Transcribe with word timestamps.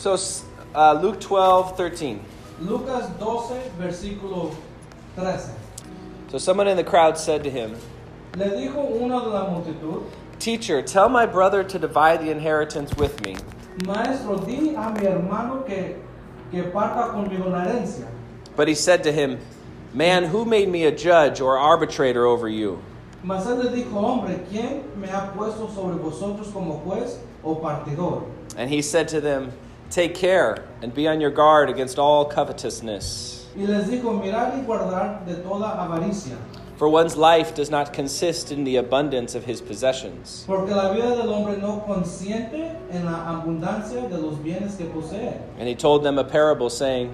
So 0.00 0.16
uh, 0.74 0.94
Luke 0.94 1.20
12, 1.20 1.76
13. 1.76 2.24
Lucas 2.60 3.06
12, 3.18 3.70
versículo 3.78 4.56
13. 5.14 5.54
So 6.30 6.38
someone 6.38 6.68
in 6.68 6.78
the 6.78 6.84
crowd 6.84 7.18
said 7.18 7.44
to 7.44 7.50
him, 7.50 7.76
Le 8.34 8.46
dijo 8.46 8.98
uno 8.98 9.20
de 9.20 9.28
la 9.28 9.46
multitud, 9.50 10.10
Teacher, 10.38 10.80
tell 10.80 11.10
my 11.10 11.26
brother 11.26 11.62
to 11.62 11.78
divide 11.78 12.22
the 12.22 12.30
inheritance 12.30 12.94
with 12.94 13.22
me. 13.22 13.36
Maestro, 13.84 14.38
di 14.38 14.74
a 14.74 14.90
mi 14.90 15.06
hermano 15.06 15.64
que, 15.64 15.96
que 16.50 16.62
parta 16.70 17.12
conmigo 17.12 17.50
la 17.50 17.66
herencia. 17.66 18.08
But 18.56 18.68
he 18.68 18.74
said 18.74 19.04
to 19.04 19.12
him, 19.12 19.38
Man, 19.92 20.24
who 20.24 20.46
made 20.46 20.70
me 20.70 20.84
a 20.84 20.96
judge 20.96 21.42
or 21.42 21.58
arbitrator 21.58 22.24
over 22.24 22.48
you? 22.48 22.82
Mas 23.22 23.44
él 23.46 23.62
le 23.62 23.70
dijo, 23.70 24.02
hombre, 24.02 24.40
¿quién 24.50 24.96
me 24.96 25.08
ha 25.08 25.30
puesto 25.36 25.68
sobre 25.74 25.98
vosotros 25.98 26.50
como 26.50 26.78
juez 26.78 27.18
o 27.44 27.56
partidor? 27.56 28.24
And 28.56 28.70
he 28.70 28.80
said 28.80 29.06
to 29.08 29.20
them, 29.20 29.52
Take 29.90 30.14
care 30.14 30.64
and 30.82 30.94
be 30.94 31.08
on 31.08 31.20
your 31.20 31.30
guard 31.30 31.68
against 31.68 31.98
all 31.98 32.24
covetousness. 32.24 33.46
Y 33.56 33.62
les 33.66 33.88
dijo, 33.88 34.12
mirad 34.22 34.56
y 34.56 34.64
guardar 34.64 35.24
de 35.26 35.34
toda 35.42 35.66
avaricia, 35.76 36.36
For 36.76 36.88
one's 36.88 37.14
life 37.16 37.54
does 37.54 37.70
not 37.70 37.92
consist 37.92 38.50
in 38.52 38.64
the 38.64 38.76
abundance 38.76 39.34
of 39.34 39.44
his 39.44 39.60
possessions. 39.60 40.44
porque 40.46 40.70
la 40.70 40.92
vida 40.94 41.16
del 41.16 41.28
hombre 41.32 41.56
no 41.58 41.80
consiente 41.86 42.74
en 42.90 43.04
la 43.04 43.28
abundancia 43.42 44.08
de 44.08 44.16
los 44.16 44.36
bienes 44.36 44.76
que 44.78 44.86
posee. 44.86 45.34
And 45.58 45.68
he 45.68 45.74
told 45.74 46.02
them 46.04 46.18
a 46.18 46.24
parable, 46.24 46.70
saying, 46.70 47.10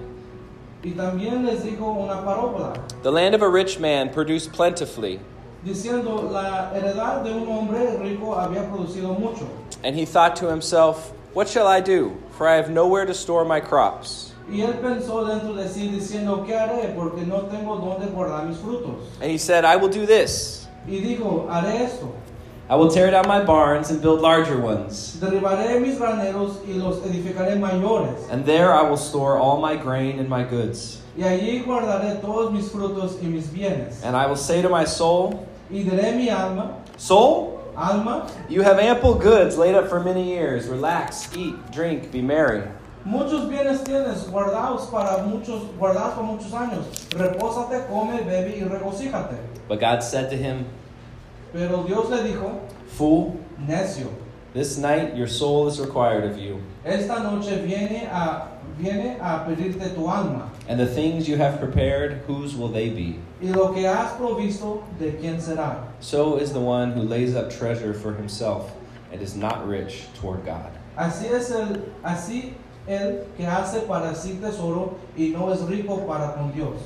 Y 0.83 0.91
también 0.91 1.45
les 1.45 1.63
dijo 1.63 1.81
una 1.99 2.21
parábola, 2.23 2.79
The 3.01 3.11
land 3.11 3.33
of 3.33 3.41
a 3.41 3.49
rich 3.49 3.79
man 3.79 4.09
produced 4.11 4.53
plentifully, 4.53 5.19
diciendo, 5.65 6.31
la 6.31 6.69
heredad 6.73 7.23
de 7.23 7.31
un 7.33 7.47
hombre 7.49 7.97
rico 7.97 8.35
había 8.35 8.69
producido 8.71 9.17
mucho. 9.19 9.49
and 9.83 9.95
he 9.95 10.05
thought 10.05 10.35
to 10.35 10.47
himself, 10.49 11.11
What 11.37 11.47
shall 11.47 11.67
I 11.67 11.81
do? 11.81 12.17
For 12.31 12.47
I 12.47 12.55
have 12.55 12.71
nowhere 12.71 13.05
to 13.05 13.13
store 13.13 13.45
my 13.45 13.59
crops. 13.59 14.33
Y 14.49 14.61
él 14.61 14.73
pensó 14.81 15.23
dentro 15.23 15.53
de 15.53 15.69
sí 15.69 15.87
diciendo, 15.87 16.43
¿qué 16.47 16.55
haré? 16.55 16.95
Porque 16.95 17.27
no 17.27 17.41
tengo 17.41 17.75
dónde 17.77 18.07
guardar 18.11 18.47
mis 18.47 18.57
frutos. 18.57 19.05
And 19.21 19.29
he 19.29 19.37
said, 19.37 19.63
I 19.63 19.75
will 19.75 19.87
do 19.89 20.07
this. 20.07 20.65
Y 20.87 20.93
dijo, 20.99 21.47
haré 21.47 21.81
esto. 21.81 22.11
I 22.67 22.75
will 22.75 22.89
tear 22.89 23.11
down 23.11 23.27
my 23.27 23.43
barns 23.43 23.91
and 23.91 24.01
build 24.01 24.19
larger 24.19 24.59
ones, 24.59 25.17
Derribaré 25.21 25.79
mis 25.79 25.99
graneros 25.99 26.57
y 26.67 26.73
los 26.73 27.01
edificaré 27.01 27.55
mayores. 27.59 28.17
and 28.31 28.43
there 28.43 28.73
I 28.73 28.81
will 28.81 28.97
store 28.97 29.37
all 29.37 29.61
my 29.61 29.75
grain 29.75 30.17
and 30.17 30.27
my 30.27 30.41
goods. 30.43 31.01
Y 31.15 31.21
allí 31.21 31.63
guardaré 31.63 32.19
todos 32.19 32.51
mis 32.51 32.67
frutos 32.71 33.21
y 33.21 33.27
mis 33.27 33.45
bienes. 33.45 34.03
And 34.03 34.15
I 34.15 34.25
will 34.25 34.35
say 34.37 34.63
to 34.63 34.69
my 34.69 34.85
soul, 34.85 35.45
Y 35.69 35.83
diré 35.83 36.15
mi 36.15 36.29
alma, 36.29 36.83
Soul, 36.97 37.56
alma, 37.77 38.29
you 38.49 38.63
have 38.63 38.79
ample 38.79 39.15
goods 39.15 39.57
laid 39.57 39.75
up 39.75 39.87
for 39.87 40.03
many 40.03 40.23
years. 40.23 40.67
Relax, 40.67 41.35
eat, 41.35 41.55
drink, 41.71 42.11
be 42.11 42.21
merry. 42.21 42.63
muchos 43.05 43.47
bienes 43.47 43.83
tienes 43.83 44.29
guardados 44.29 44.91
para 44.91 45.23
muchos, 45.23 45.63
guardados 45.77 46.15
por 46.15 46.23
muchos 46.23 46.51
años. 46.53 46.85
Repósate, 47.11 47.87
come, 47.87 48.21
bebe 48.23 48.57
y 48.57 48.63
regocíjate. 48.67 49.37
But 49.67 49.79
God 49.79 50.03
said 50.03 50.29
to 50.31 50.35
him, 50.35 50.65
Pero 51.53 51.83
Dios 51.83 52.09
le 52.09 52.17
dijo, 52.23 52.59
Fool, 52.87 53.39
necio, 53.65 54.11
this 54.53 54.77
night 54.77 55.15
your 55.15 55.27
soul 55.27 55.67
is 55.67 55.79
required 55.79 56.25
of 56.25 56.37
you, 56.37 56.61
esta 56.83 57.23
noche 57.23 57.63
viene 57.65 58.07
a, 58.11 58.49
viene 58.77 59.17
a 59.21 59.45
pedirte 59.45 59.93
tu 59.95 60.07
alma. 60.07 60.51
And 60.67 60.79
the 60.79 60.85
things 60.85 61.27
you 61.27 61.37
have 61.37 61.59
prepared, 61.59 62.23
whose 62.27 62.55
will 62.55 62.67
they 62.67 62.89
be? 62.89 63.19
Y 63.41 63.49
lo 63.49 63.73
que 63.73 63.85
has 63.87 64.11
provisto, 64.17 64.83
¿de 64.99 65.11
quién 65.13 65.39
será? 65.39 65.83
So 65.99 66.37
is 66.37 66.51
the 66.51 66.59
one 66.59 66.91
who 66.91 67.01
lays 67.01 67.35
up 67.35 67.49
treasure 67.51 67.93
for 67.93 68.13
himself 68.13 68.73
and 69.11 69.21
is 69.21 69.35
not 69.35 69.65
rich 69.67 70.05
toward 70.19 70.45
God. 70.45 70.71
Así 70.97 71.31
es 71.31 71.51
el, 71.51 71.81
así 72.03 72.53
el 72.87 73.25
que 73.37 73.45
hace 73.45 73.87
para 73.87 74.13
sí 74.15 74.39
tesoro 74.41 74.97
y 75.17 75.29
no 75.29 75.51
es 75.51 75.61
rico 75.61 76.05
para 76.07 76.33
con 76.33 76.51
Dios. 76.53 76.81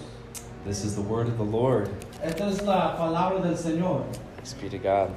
This 0.66 0.84
is 0.86 0.96
the 0.96 1.02
word 1.02 1.28
of 1.28 1.38
the 1.38 1.44
Lord. 1.44 1.90
Esta 2.22 2.44
es 2.48 2.62
la 2.62 2.96
palabra 2.98 3.42
del 3.42 3.56
Señor. 3.56 4.04
Thanks 4.36 4.54
be 4.54 4.70
to 4.70 4.78
God. 4.78 5.12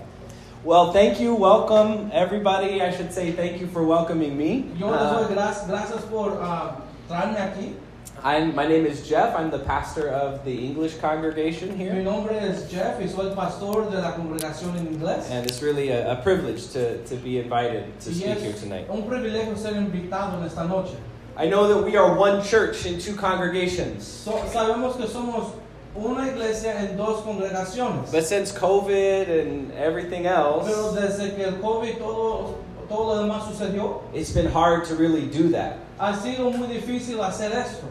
Well, 0.63 0.93
thank 0.95 1.21
you. 1.21 1.35
Welcome, 1.35 2.11
everybody. 2.15 2.81
I 2.81 2.91
should 2.91 3.13
say 3.13 3.33
thank 3.33 3.61
you 3.61 3.67
for 3.67 3.85
welcoming 3.85 4.39
me. 4.39 4.71
Yo 4.79 4.89
les 4.91 5.01
Uh, 5.01 5.21
doy 5.21 5.35
gracias, 5.35 5.69
gracias 5.69 6.01
por 6.11 6.39
ah, 6.41 6.81
traerme 7.07 7.37
aquí. 7.37 7.75
I'm, 8.23 8.55
my 8.55 8.67
name 8.67 8.87
is 8.87 9.07
Jeff. 9.07 9.37
I'm 9.37 9.51
the 9.51 9.59
pastor 9.59 10.09
of 10.09 10.45
the 10.45 10.65
English 10.67 10.97
congregation 10.97 11.77
here. 11.77 11.93
Mi 11.93 12.03
nombre 12.03 12.35
es 12.35 12.71
Jeff 12.71 12.99
y 13.01 13.07
soy 13.07 13.35
pastor 13.35 13.91
de 13.91 14.01
la 14.01 14.13
congregación 14.13 14.77
en 14.79 14.87
inglés. 14.87 15.31
And 15.31 15.45
it's 15.47 15.61
really 15.63 15.91
a, 15.91 16.13
a 16.13 16.17
privilege 16.23 16.69
to, 16.73 17.05
to 17.05 17.17
be 17.17 17.39
invited 17.39 17.99
to 18.01 18.11
Y 18.11 18.15
speak 18.17 18.39
here 18.39 18.51
es 18.53 18.61
tonight. 18.61 18.89
un 18.89 19.03
privilegio 19.03 19.57
ser 19.59 19.73
invitado 19.75 20.39
en 20.39 20.45
esta 20.47 20.67
noche. 20.67 20.97
I 21.37 21.49
know 21.49 21.67
that 21.69 21.85
we 21.85 21.97
are 21.97 22.15
one 22.17 22.43
church 22.43 22.87
in 22.87 22.99
two 22.99 23.15
congregations. 23.15 24.07
So- 24.07 24.39
sabemos 24.53 24.97
que 24.97 25.07
somos 25.07 25.51
una 25.95 26.27
iglesia 26.31 26.77
en 26.79 26.97
dos 26.97 27.21
congregaciones. 27.25 28.11
But 28.11 28.25
since 28.25 28.53
COVID 28.53 29.29
and 29.29 29.73
everything 29.73 30.25
else, 30.27 30.67
Pero 30.67 30.93
desde 30.93 31.37
que 31.37 31.43
el 31.45 31.61
COVID 31.61 31.99
todo, 31.99 32.59
todo 32.89 33.17
lo 33.17 33.23
demás 33.23 33.43
sucedió, 33.53 34.01
it's 34.15 34.31
been 34.33 34.47
hard 34.47 34.87
to 34.87 34.95
really 34.95 35.27
do 35.27 35.51
that. 35.51 35.77
ha 35.99 36.13
sido 36.15 36.51
muy 36.57 36.69
difícil 36.69 37.19
hacer 37.21 37.53
esto. 37.53 37.87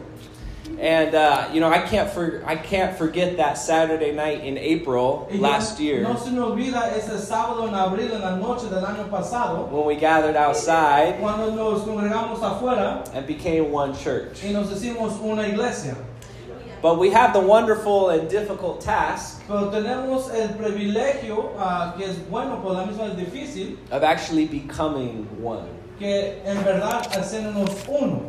And 0.78 1.14
uh, 1.14 1.50
you 1.52 1.60
know, 1.60 1.68
I 1.68 1.80
can't 1.80 2.10
for, 2.10 2.42
I 2.46 2.56
can't 2.56 2.96
forget 2.96 3.36
that 3.36 3.58
Saturday 3.58 4.12
night 4.12 4.42
in 4.42 4.56
April 4.58 5.28
last 5.32 5.78
year 5.78 6.02
no 6.02 6.16
se 6.16 6.30
me 6.30 6.40
olvida 6.40 6.96
ese 6.96 7.18
sábado 7.18 7.68
en 7.68 7.74
abril, 7.74 8.10
en 8.12 8.20
la 8.20 8.36
noche 8.36 8.68
del 8.68 8.84
año 8.84 9.08
pasado, 9.10 9.68
when 9.70 9.84
we 9.84 9.94
gathered 9.94 10.36
outside 10.36 11.18
cuando 11.20 11.54
nos 11.54 11.82
congregamos 11.82 12.40
afuera 12.40 13.04
and 13.14 13.26
became 13.26 13.70
one 13.70 13.94
church. 13.94 14.42
y 14.42 14.52
nos 14.52 14.70
hicimos 14.70 15.20
una 15.20 15.46
iglesia. 15.46 15.96
But 16.82 16.98
we 16.98 17.08
have 17.10 17.32
the 17.32 17.40
wonderful 17.40 18.10
and 18.10 18.28
difficult 18.28 18.82
task 18.82 19.42
Pero 19.46 19.70
tenemos 19.70 20.30
el 20.34 20.48
privilegio, 20.50 21.52
ah, 21.58 21.94
que 21.96 22.04
es 22.04 22.16
bueno, 22.28 22.60
pero 22.62 22.74
la 22.74 22.86
misma 22.86 23.06
es 23.06 23.16
difícil, 23.16 23.76
of 23.90 24.02
actually 24.02 24.46
becoming 24.46 25.26
one. 25.42 25.66
que 25.98 26.42
en 26.44 26.62
verdad 26.64 27.06
hacernos 27.16 27.70
uno. 27.88 28.22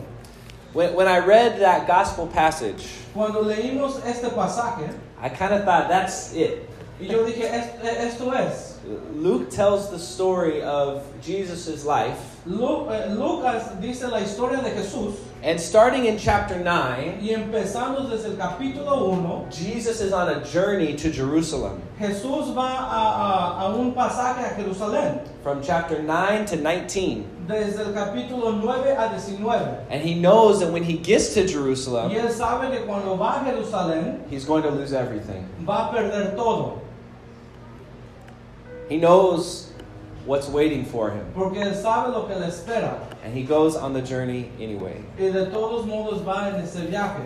When, 0.76 0.94
when 0.94 1.08
I 1.08 1.20
read 1.20 1.60
that 1.62 1.88
gospel 1.88 2.28
passage, 2.28 2.86
Cuando 3.14 3.42
leímos 3.42 4.06
este 4.06 4.30
pasaje, 4.30 4.94
I 5.22 5.30
kind 5.30 5.54
of 5.54 5.64
thought 5.64 5.88
that's 5.88 6.34
it. 6.34 6.68
y 7.00 7.08
yo 7.08 7.26
dije, 7.26 7.44
esto 7.82 8.32
es. 8.32 8.78
Luke 9.16 9.50
tells 9.50 9.90
the 9.90 9.98
story 9.98 10.62
of 10.62 11.02
Jesus' 11.22 11.86
life, 11.86 12.35
Eh, 12.48 13.10
Lucas 13.16 13.72
dice 13.82 14.08
la 14.08 14.20
historia 14.20 14.62
de 14.62 14.70
Jesús, 14.70 15.16
and 15.44 15.60
starting 15.60 16.06
in 16.06 16.16
chapter 16.16 16.60
9, 16.60 17.18
y 17.20 17.30
empezando 17.34 18.08
desde 18.08 18.28
el 18.30 18.38
capítulo 18.38 19.10
1, 19.10 19.48
Jesus 19.52 20.00
is 20.00 20.14
on 20.14 20.30
a 20.30 20.44
journey 20.46 20.94
to 20.96 21.10
Jerusalem. 21.12 21.82
Jesús 22.00 22.54
va 22.56 22.68
a, 22.68 23.62
a- 23.62 23.66
a 23.66 23.76
un 23.76 23.94
pasaje 23.94 24.44
a 24.46 24.54
Jerusalén, 24.62 25.22
From 25.42 25.64
chapter 25.64 26.04
9 26.04 26.46
to 26.46 26.56
19. 26.58 27.26
desde 27.48 27.80
el 27.82 27.94
capítulo 27.94 28.52
9 28.64 28.96
a 28.96 29.10
19. 29.10 29.78
And 29.90 30.04
he 30.04 30.14
knows 30.14 30.60
that 30.60 30.72
when 30.72 30.84
he 30.84 30.98
gets 30.98 31.34
to 31.34 31.42
Y 31.42 31.48
Jerusalem, 31.48 32.12
él 32.12 32.30
sabe 32.32 32.70
que 32.72 32.86
cuando 32.86 33.16
va 33.18 33.42
a 33.42 33.44
Jerusalén, 33.44 34.20
he's 34.30 34.46
going 34.46 34.62
to 34.62 34.70
lose 34.70 34.94
everything. 34.94 35.48
va 35.66 35.90
a 35.90 35.92
perder 35.92 36.36
todo, 36.36 36.80
He 38.88 38.98
knows 38.98 39.72
what's 40.26 40.48
waiting 40.50 40.86
for 40.86 41.12
him. 41.12 41.26
porque 41.34 41.58
él 41.58 41.74
sabe 41.76 42.12
lo 42.12 42.28
que 42.28 42.36
le 42.36 42.48
espera. 42.48 43.00
And 43.24 43.36
he 43.36 43.44
goes 43.44 43.76
on 43.76 43.94
the 43.94 44.02
journey 44.02 44.50
anyway. 44.60 45.04
Y 45.18 45.30
de 45.30 45.46
todos 45.48 45.86
modos 45.86 46.22
va 46.26 46.50
en 46.50 46.62
ese 46.62 46.78
viaje. 46.90 47.26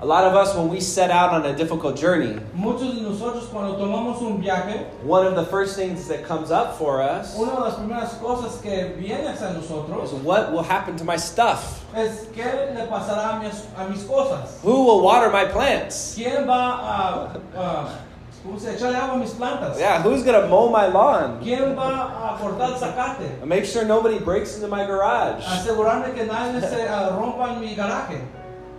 A 0.00 0.04
lot 0.04 0.24
of 0.24 0.34
us, 0.34 0.52
when 0.56 0.68
we 0.68 0.80
set 0.80 1.12
out 1.12 1.30
on 1.30 1.46
a 1.46 1.56
difficult 1.56 1.96
journey, 1.96 2.36
Muchos 2.56 2.96
de 2.96 3.02
nosotros 3.02 3.48
cuando 3.52 3.76
tomamos 3.76 4.20
un 4.20 4.42
viaje, 4.42 4.84
one 5.04 5.24
of 5.24 5.36
the 5.36 5.44
first 5.44 5.76
things 5.76 6.08
that 6.08 6.24
comes 6.24 6.50
up 6.50 6.76
for 6.76 7.00
us 7.00 7.38
una 7.38 7.52
de 7.52 7.60
las 7.60 7.76
primeras 7.76 8.20
cosas 8.20 8.60
que 8.60 8.96
viene 8.98 9.28
hacia 9.28 9.56
is 10.02 10.12
what 10.24 10.52
will 10.52 10.64
happen 10.64 10.96
to 10.96 11.04
my 11.04 11.16
stuff? 11.16 11.84
es 11.94 12.26
qué 12.34 12.74
le 12.74 12.84
pasará 12.88 13.36
a 13.36 13.42
mis, 13.44 13.64
a 13.76 13.88
mis 13.88 14.02
cosas. 14.02 14.58
Who 14.62 14.84
will 14.84 15.02
water 15.02 15.30
my 15.30 15.44
plants? 15.44 16.16
¿Quién 16.16 16.48
va 16.48 17.38
a, 17.54 17.56
a 17.56 17.98
¿cómo 18.42 18.58
se 18.58 18.74
echarle 18.74 18.96
agua 18.96 19.14
a 19.14 19.18
mis 19.18 19.32
plantas? 19.32 19.78
Yeah, 19.78 20.02
who's 20.02 20.22
going 20.22 20.40
to 20.40 20.48
mow 20.48 20.68
my 20.68 20.86
lawn? 20.86 21.40
¿Quién 21.42 21.76
va 21.76 22.34
a 22.34 22.38
cortar 22.38 22.78
zacate? 22.78 23.40
And 23.40 23.48
make 23.48 23.64
sure 23.64 23.84
nobody 23.84 24.18
breaks 24.18 24.56
into 24.56 24.68
my 24.68 24.84
garage. 24.84 25.44
Asegurarme 25.44 26.14
que 26.14 26.24
nadie 26.24 26.60
se 26.60 26.86
uh, 26.86 27.16
rompa 27.16 27.54
en 27.54 27.60
mi 27.60 27.74
garaje. 27.74 28.20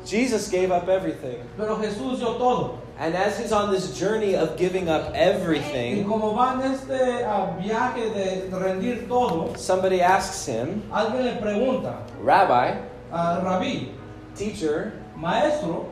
Jesus 0.05 0.49
gave 0.49 0.71
up 0.71 0.89
everything. 0.89 1.37
Pero 1.57 1.77
Jesús 1.77 2.19
dio 2.19 2.37
todo. 2.37 2.79
And 2.99 3.15
as 3.15 3.39
he's 3.39 3.51
on 3.51 3.71
this 3.71 3.97
journey 3.97 4.35
of 4.35 4.55
giving 4.57 4.87
up 4.87 5.13
everything, 5.15 6.05
como 6.05 6.35
va 6.35 6.53
en 6.53 6.73
este 6.73 7.25
uh, 7.25 7.55
viaje 7.59 8.13
de 8.13 8.49
rendir 8.51 9.07
todo, 9.07 9.55
somebody 9.55 9.99
asks 10.01 10.45
him, 10.45 10.83
le 10.91 11.39
pregunta, 11.41 11.97
Rabbi, 12.21 12.77
uh, 13.11 13.15
a 13.15 13.41
Rabí, 13.43 13.89
teacher, 14.35 14.93
maestro, 15.15 15.91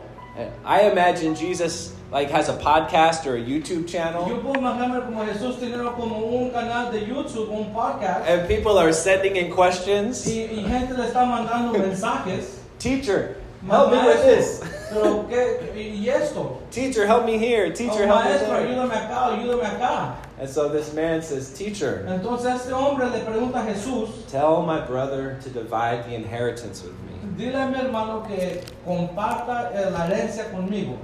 I 0.64 0.90
imagine 0.92 1.36
Jesus 1.36 1.94
like 2.12 2.30
has 2.30 2.50
a 2.50 2.54
podcast 2.58 3.26
or 3.26 3.36
a 3.36 3.40
YouTube 3.42 3.88
Yo 3.88 3.88
channel, 3.88 4.24
puedo 4.26 4.56
imaginarme 4.58 5.06
como 5.06 5.24
Jesús 5.26 5.56
teniendo 5.60 5.96
como 5.96 6.18
un 6.26 6.52
canal 6.52 6.92
de 6.92 7.00
YouTube, 7.06 7.50
un 7.50 7.74
podcast, 7.74 8.28
and 8.28 8.48
people 8.48 8.78
are 8.78 8.92
sending 8.94 9.38
in 9.38 9.52
questions. 9.54 10.26
y, 10.28 10.50
y 10.52 10.64
gente 10.68 10.94
le 10.96 11.06
está 11.08 11.26
mandando 11.26 11.72
mensajes. 11.80 12.60
Teacher, 12.80 13.38
help 13.70 13.92
me 13.92 13.98
with 14.06 14.24
this. 14.24 14.62
Pero, 14.92 15.26
¿qué? 15.30 15.74
¿Y 15.74 16.08
esto? 16.10 16.62
Teacher, 16.70 17.06
help 17.08 17.26
me 17.26 17.38
here. 17.38 17.72
Teacher, 17.72 18.04
Oh, 18.10 18.18
help 18.18 18.26
me 18.26 18.38
there. 18.40 18.68
ayúdame 18.68 18.92
acá, 18.92 19.32
ayúdame 19.32 19.64
acá. 19.64 20.16
And 20.38 20.50
so 20.50 20.68
this 20.70 20.94
man 20.94 21.22
says, 21.22 21.54
Teacher, 21.54 22.06
Entonces 22.10 22.56
este 22.56 22.74
hombre 22.74 23.06
le 23.10 23.20
pregunta 23.24 23.62
a 23.62 23.66
Jesús, 23.74 24.10
tell 24.28 24.64
my 24.64 24.82
brother 24.82 25.38
to 25.44 25.50
divide 25.50 26.04
the 26.10 26.16
inheritance 26.16 26.84
with 26.84 26.92
me. 27.06 27.12
dile 27.38 27.56
a 27.56 27.70
mi 27.70 27.78
hermano 27.80 28.22
que 28.28 28.62
comparta 28.86 29.72
la 29.92 30.08
herencia 30.08 30.52
conmigo. 30.52 30.98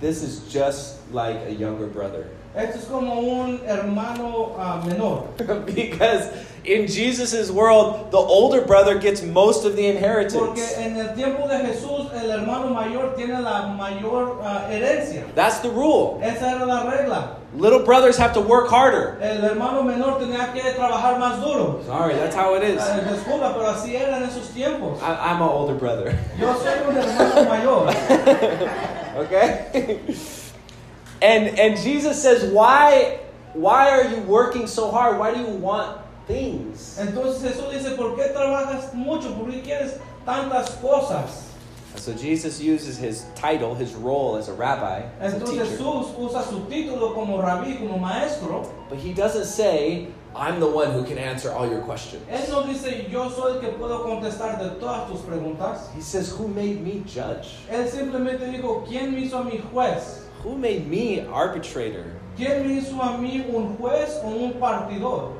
This 0.00 0.22
is 0.22 0.40
just 0.52 0.98
like 1.12 1.36
a 1.46 1.52
younger 1.52 1.86
brother. 1.86 2.26
Esto 2.56 2.78
es 2.78 2.84
como 2.84 3.20
un 3.20 3.60
hermano 3.66 4.54
ah, 4.56 4.80
menor. 4.86 5.26
because 5.66 6.28
in 6.64 6.86
Jesus' 6.86 7.50
world, 7.50 8.12
the 8.12 8.16
older 8.16 8.60
brother 8.60 8.96
gets 8.96 9.22
most 9.24 9.64
of 9.64 9.74
the 9.74 9.90
Porque 9.92 9.96
inheritance. 9.96 10.78
en 10.78 10.96
el 10.96 11.14
tiempo 11.16 11.48
de 11.48 11.58
Jesús, 11.58 12.12
el 12.14 12.30
hermano 12.30 12.70
mayor 12.70 13.16
tiene 13.16 13.40
la 13.42 13.74
mayor 13.74 14.38
ah, 14.42 14.68
herencia. 14.70 15.24
That's 15.34 15.58
the 15.60 15.70
rule. 15.70 16.20
Esa 16.22 16.50
era 16.50 16.64
la 16.64 16.88
regla. 16.88 17.38
Little 17.56 17.84
brothers 17.84 18.16
have 18.18 18.32
to 18.34 18.40
work 18.40 18.68
harder. 18.68 19.18
El 19.20 19.42
hermano 19.42 19.82
menor 19.82 20.20
tenía 20.20 20.52
que 20.52 20.62
trabajar 20.74 21.18
más 21.18 21.40
duro. 21.40 21.82
Sorry, 21.84 22.14
that's 22.14 22.36
how 22.36 22.54
it 22.54 22.62
is. 22.62 22.80
Ah, 22.80 23.00
Disculpa, 23.00 23.52
pero 23.52 23.66
así 23.74 23.96
era 23.96 24.16
en 24.16 24.28
esos 24.28 24.50
tiempos. 24.54 25.00
I, 25.02 25.32
I'm 25.32 25.42
an 25.42 25.48
older 25.48 25.74
brother. 25.74 26.16
Yo 26.38 26.54
soy 26.54 26.78
un 26.88 26.96
hermano 26.96 27.48
mayor. 27.48 29.00
okay? 29.16 30.00
and 31.22 31.58
and 31.58 31.76
Jesus 31.78 32.20
says, 32.22 32.50
Why 32.52 33.20
why 33.54 33.90
are 33.90 34.04
you 34.04 34.20
working 34.22 34.66
so 34.66 34.90
hard? 34.90 35.18
Why 35.18 35.32
do 35.32 35.40
you 35.40 35.56
want 35.56 35.98
things? 36.26 36.98
Entonces 37.00 37.42
Jesús 37.42 37.72
dice, 37.72 37.96
¿por 37.96 38.16
qué 38.16 38.32
trabajas 38.32 38.92
mucho? 38.94 39.32
¿Por 39.34 39.50
qué 39.50 39.62
quieres 39.62 39.98
tantas 40.26 40.80
cosas? 40.80 41.52
And 41.92 42.02
so 42.02 42.12
Jesus 42.12 42.60
uses 42.60 42.98
his 42.98 43.24
title, 43.36 43.76
his 43.76 43.94
role 43.94 44.36
as 44.36 44.48
a 44.48 44.52
rabbi, 44.52 45.02
as 45.20 45.34
a 45.34 45.36
Entonces 45.36 45.50
teacher. 45.50 45.64
Jesús 45.66 46.18
usa 46.18 46.42
su 46.42 46.66
título 46.66 47.14
como 47.14 47.40
rabí, 47.40 47.78
como 47.78 47.98
maestro. 47.98 48.68
But 48.88 48.98
he 48.98 49.12
doesn't 49.12 49.44
say, 49.44 50.08
I'm 50.36 50.58
the 50.58 50.66
one 50.66 50.90
who 50.90 51.04
can 51.04 51.16
answer 51.16 51.52
all 51.52 51.68
your 51.68 51.80
questions. 51.82 52.22
Él 52.28 52.48
no 52.48 52.62
dice, 52.66 53.08
yo 53.10 53.30
soy 53.30 53.56
el 53.56 53.60
que 53.60 53.68
puedo 53.78 54.04
contestar 54.04 54.58
de 54.58 54.80
todas 54.80 55.08
tus 55.08 55.20
preguntas. 55.20 55.94
He 55.94 56.00
says, 56.00 56.30
Who 56.32 56.48
made 56.48 56.80
me 56.80 57.04
judge? 57.06 57.56
Él 57.70 57.88
simplemente 57.88 58.40
dijo, 58.40 58.84
¿quién 58.86 59.12
me 59.12 59.20
hizo 59.20 59.40
a 59.40 59.44
mí 59.44 59.60
juez? 59.70 60.26
Who 60.42 60.56
made 60.56 60.88
me 60.88 61.20
arbitrator? 61.20 62.04
¿Quién 62.36 62.66
me 62.66 62.80
hizo 62.80 63.00
a 63.00 63.16
mí 63.16 63.48
un 63.48 63.76
juez 63.76 64.20
o 64.24 64.28
un 64.28 64.54
partidor? 64.54 65.36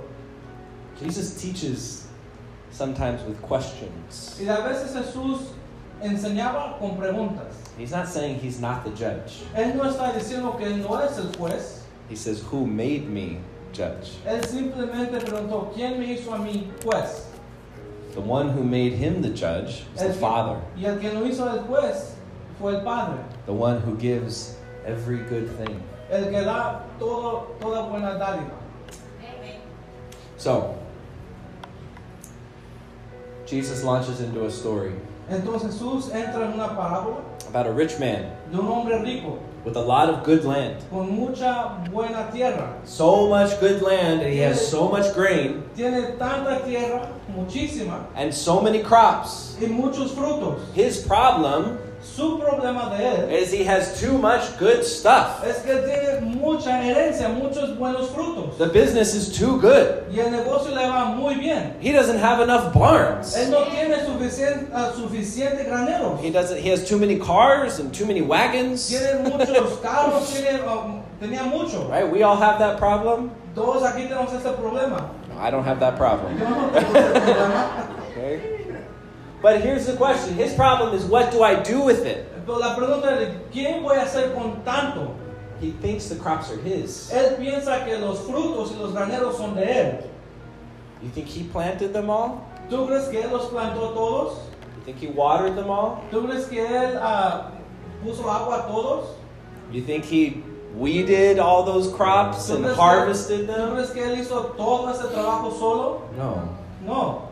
Jesus 1.01 1.43
teaches 1.43 2.07
sometimes 2.71 3.21
with 3.23 3.41
questions. 3.43 4.39
Y 4.41 4.47
a 4.47 4.63
veces 4.63 4.95
Jesús 4.95 5.41
enseñaba 6.01 6.79
con 6.79 6.97
preguntas. 6.97 7.53
He's 7.77 7.91
not 7.91 8.07
saying 8.09 8.39
he's 8.39 8.61
not 8.61 8.85
the 8.85 8.91
judge. 8.91 9.43
Él 9.57 9.75
no 9.75 9.85
está 9.85 10.13
diciendo 10.13 10.57
que 10.57 10.67
él 10.67 10.79
no 10.79 11.01
es 11.01 11.19
el 11.19 11.33
juez. 11.37 11.81
He 12.09 12.15
says, 12.15 12.43
Who 12.43 12.65
made 12.65 13.09
me 13.09 13.41
judge? 13.75 14.19
Él 14.27 14.43
simplemente 14.45 15.19
preguntó, 15.21 15.71
¿quién 15.75 15.99
me 15.99 16.13
hizo 16.13 16.33
a 16.33 16.39
mí 16.39 16.71
juez? 16.85 17.27
The 18.15 18.21
one 18.21 18.51
who 18.51 18.63
made 18.63 18.93
him 18.95 19.21
the 19.23 19.31
judge 19.31 19.85
is 19.95 20.01
El 20.03 20.09
the 20.09 20.13
que- 20.15 20.21
Father, 20.21 20.57
Y 20.77 20.85
el 20.87 20.99
que 21.01 21.13
lo 21.13 21.27
hizo 21.27 21.49
el 21.53 21.61
juez 21.65 22.15
fue 22.61 22.77
el 22.77 22.83
Padre. 22.83 23.19
the 23.47 23.53
one 23.53 23.81
who 23.81 23.97
gives 23.97 24.57
every 24.87 25.19
good 25.29 25.49
thing. 25.59 25.81
El 26.11 26.27
que 26.31 26.45
da 26.45 26.83
todo, 26.99 27.49
toda 27.61 27.89
buena 27.91 28.17
dádiva. 28.19 28.53
So, 30.37 30.75
Jesus 33.47 33.83
launches 33.85 34.21
into 34.21 34.45
a 34.45 34.51
story 34.51 34.93
Entonces 35.31 35.73
Jesús 35.73 36.11
entra 36.15 36.45
en 36.45 36.55
una 36.55 36.69
parábola 36.77 37.17
about 37.49 37.67
a 37.67 37.73
rich 37.73 37.99
man 37.99 38.27
de 38.51 38.59
un 38.59 38.67
hombre 38.69 38.99
rico 39.03 39.39
with 39.65 39.77
a 39.77 39.81
lot 39.81 40.09
of 40.09 40.23
good 40.25 40.45
land. 40.45 40.83
con 40.91 41.11
mucha 41.11 41.85
buena 41.91 42.31
tierra. 42.33 42.75
So 42.85 43.29
much 43.29 43.59
good 43.61 43.81
land, 43.83 44.21
and 44.21 44.33
he 44.33 44.39
has 44.41 44.67
so 44.71 44.89
much 44.89 45.15
grain 45.15 45.63
Tiene 45.77 46.19
tanta 46.19 46.61
tierra, 46.65 47.09
muchísima, 47.35 48.05
and 48.15 48.33
so 48.33 48.61
many 48.61 48.83
crops. 48.83 49.57
y 49.61 49.67
muchos 49.69 50.13
frutos. 50.13 50.59
His 50.75 50.99
problem 51.07 51.79
Su 52.05 52.39
problema 52.39 52.91
de 52.91 53.03
él 53.03 53.33
is 53.33 53.51
he 53.51 53.65
has 53.65 53.99
too 54.01 54.19
much 54.19 54.59
good 54.59 54.85
stuff. 54.85 55.43
es 55.45 55.63
que 55.63 55.75
tiene 55.75 56.21
mucha 56.21 56.83
herencia, 56.85 57.29
muchos 57.29 57.77
buenos 57.79 58.11
frutos. 58.11 58.57
The 58.59 58.67
business 58.67 59.15
is 59.15 59.37
too 59.37 59.59
good. 59.59 60.05
Y 60.13 60.21
el 60.21 60.31
negocio 60.31 60.75
le 60.75 60.87
va 60.87 61.07
muy 61.07 61.35
bien. 61.37 61.75
He 61.81 61.93
doesn't 61.93 62.19
have 62.19 62.41
enough 62.41 62.73
barns. 62.75 63.35
Él 63.37 63.51
no 63.51 63.65
tiene 63.65 64.05
suficiente, 64.05 64.71
ah, 64.75 64.93
suficiente 64.95 65.65
graneros. 65.65 66.21
He 66.21 66.31
doesn't. 66.31 66.59
He 66.59 66.69
has 66.69 66.87
too 66.87 66.99
many 66.99 67.19
cars 67.19 67.81
and 67.81 67.93
too 67.93 68.07
many 68.07 68.21
wagons. 68.21 68.89
Tiene 68.89 69.25
muchos 69.25 69.81
carros, 69.81 70.31
tiene, 70.31 70.61
ah, 70.67 71.01
tenía 71.21 71.43
mucho. 71.51 71.89
Right? 71.89 72.09
We 72.09 72.23
all 72.23 72.37
have 72.37 72.59
that 72.59 72.79
problem. 72.79 73.31
Todos 73.55 73.83
aquí 73.83 74.09
tenemos 74.09 74.33
este 74.35 74.53
problema. 74.53 75.09
No, 75.33 75.41
I 75.41 75.51
don't 75.51 75.65
have 75.65 75.81
that 75.81 75.97
problem. 75.97 76.39
Yo 76.39 76.49
no 76.49 76.71
tengo 76.71 76.95
este 76.97 77.21
problema. 77.21 77.91
Okay? 78.15 78.64
But 79.45 79.61
here's 79.61 79.85
the 79.85 79.93
question. 79.93 80.37
His 80.37 80.55
problem 80.55 80.95
is 80.95 81.05
what 81.05 81.31
do 81.31 81.43
I 81.43 81.63
do 81.63 81.83
with 81.83 82.07
it? 82.07 82.33
Pero 82.47 82.57
la 82.57 82.75
pregunta 82.75 83.13
es, 83.21 83.29
¿qué 83.53 83.79
voy 83.83 83.95
a 83.95 84.07
hacer 84.07 84.33
con 84.33 84.63
tanto? 84.65 85.15
He 85.61 85.73
thinks 85.83 86.09
the 86.09 86.15
crops 86.17 86.51
are 86.51 86.57
his. 86.57 87.11
Él 87.13 87.37
piensa 87.37 87.85
que 87.85 87.99
los 87.99 88.21
frutos 88.21 88.73
y 88.73 88.79
los 88.81 88.93
graneros 88.95 89.37
son 89.37 89.55
de 89.55 89.65
él. 89.67 90.03
You 91.03 91.11
think 91.11 91.27
he 91.27 91.43
planted 91.43 91.93
them 91.93 92.09
all? 92.09 92.41
¿Tú 92.71 92.87
crees 92.87 93.11
que 93.11 93.21
él 93.21 93.31
los 93.31 93.51
plantó 93.51 93.93
todos? 93.93 94.39
You 94.79 94.83
think 94.87 94.97
he 94.97 95.09
watered 95.09 95.57
them 95.57 95.69
all? 95.69 96.03
¿Tú 96.11 96.27
crees 96.27 96.47
que 96.47 96.65
él 96.65 96.99
ah, 97.03 97.53
puso 98.03 98.25
agua 98.25 98.65
a 98.65 98.67
todos? 98.67 99.09
You 99.71 99.83
think 99.83 100.07
he 100.07 100.43
weeded 100.75 101.39
all 101.39 101.65
those 101.65 101.93
crops 101.93 102.49
and 102.49 102.65
harvested 102.65 103.47
que, 103.47 103.53
¿Tú 103.53 103.57
them? 103.59 103.75
crees 103.75 103.91
que 103.91 104.05
él 104.05 104.19
hizo 104.19 104.55
todo 104.57 104.89
ese 104.89 105.13
trabajo 105.13 105.51
solo? 105.51 106.01
No. 106.17 106.49
No. 106.87 107.24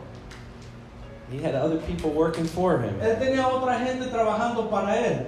He 1.33 1.39
had 1.41 1.55
other 1.55 1.77
people 1.77 2.11
working 2.11 2.45
for 2.45 2.77
him. 2.79 2.93
Él 3.01 3.17
tenía 3.19 3.47
otra 3.47 3.79
gente 3.79 4.05
trabajando 4.11 4.69
para 4.69 4.95
él. 4.95 5.25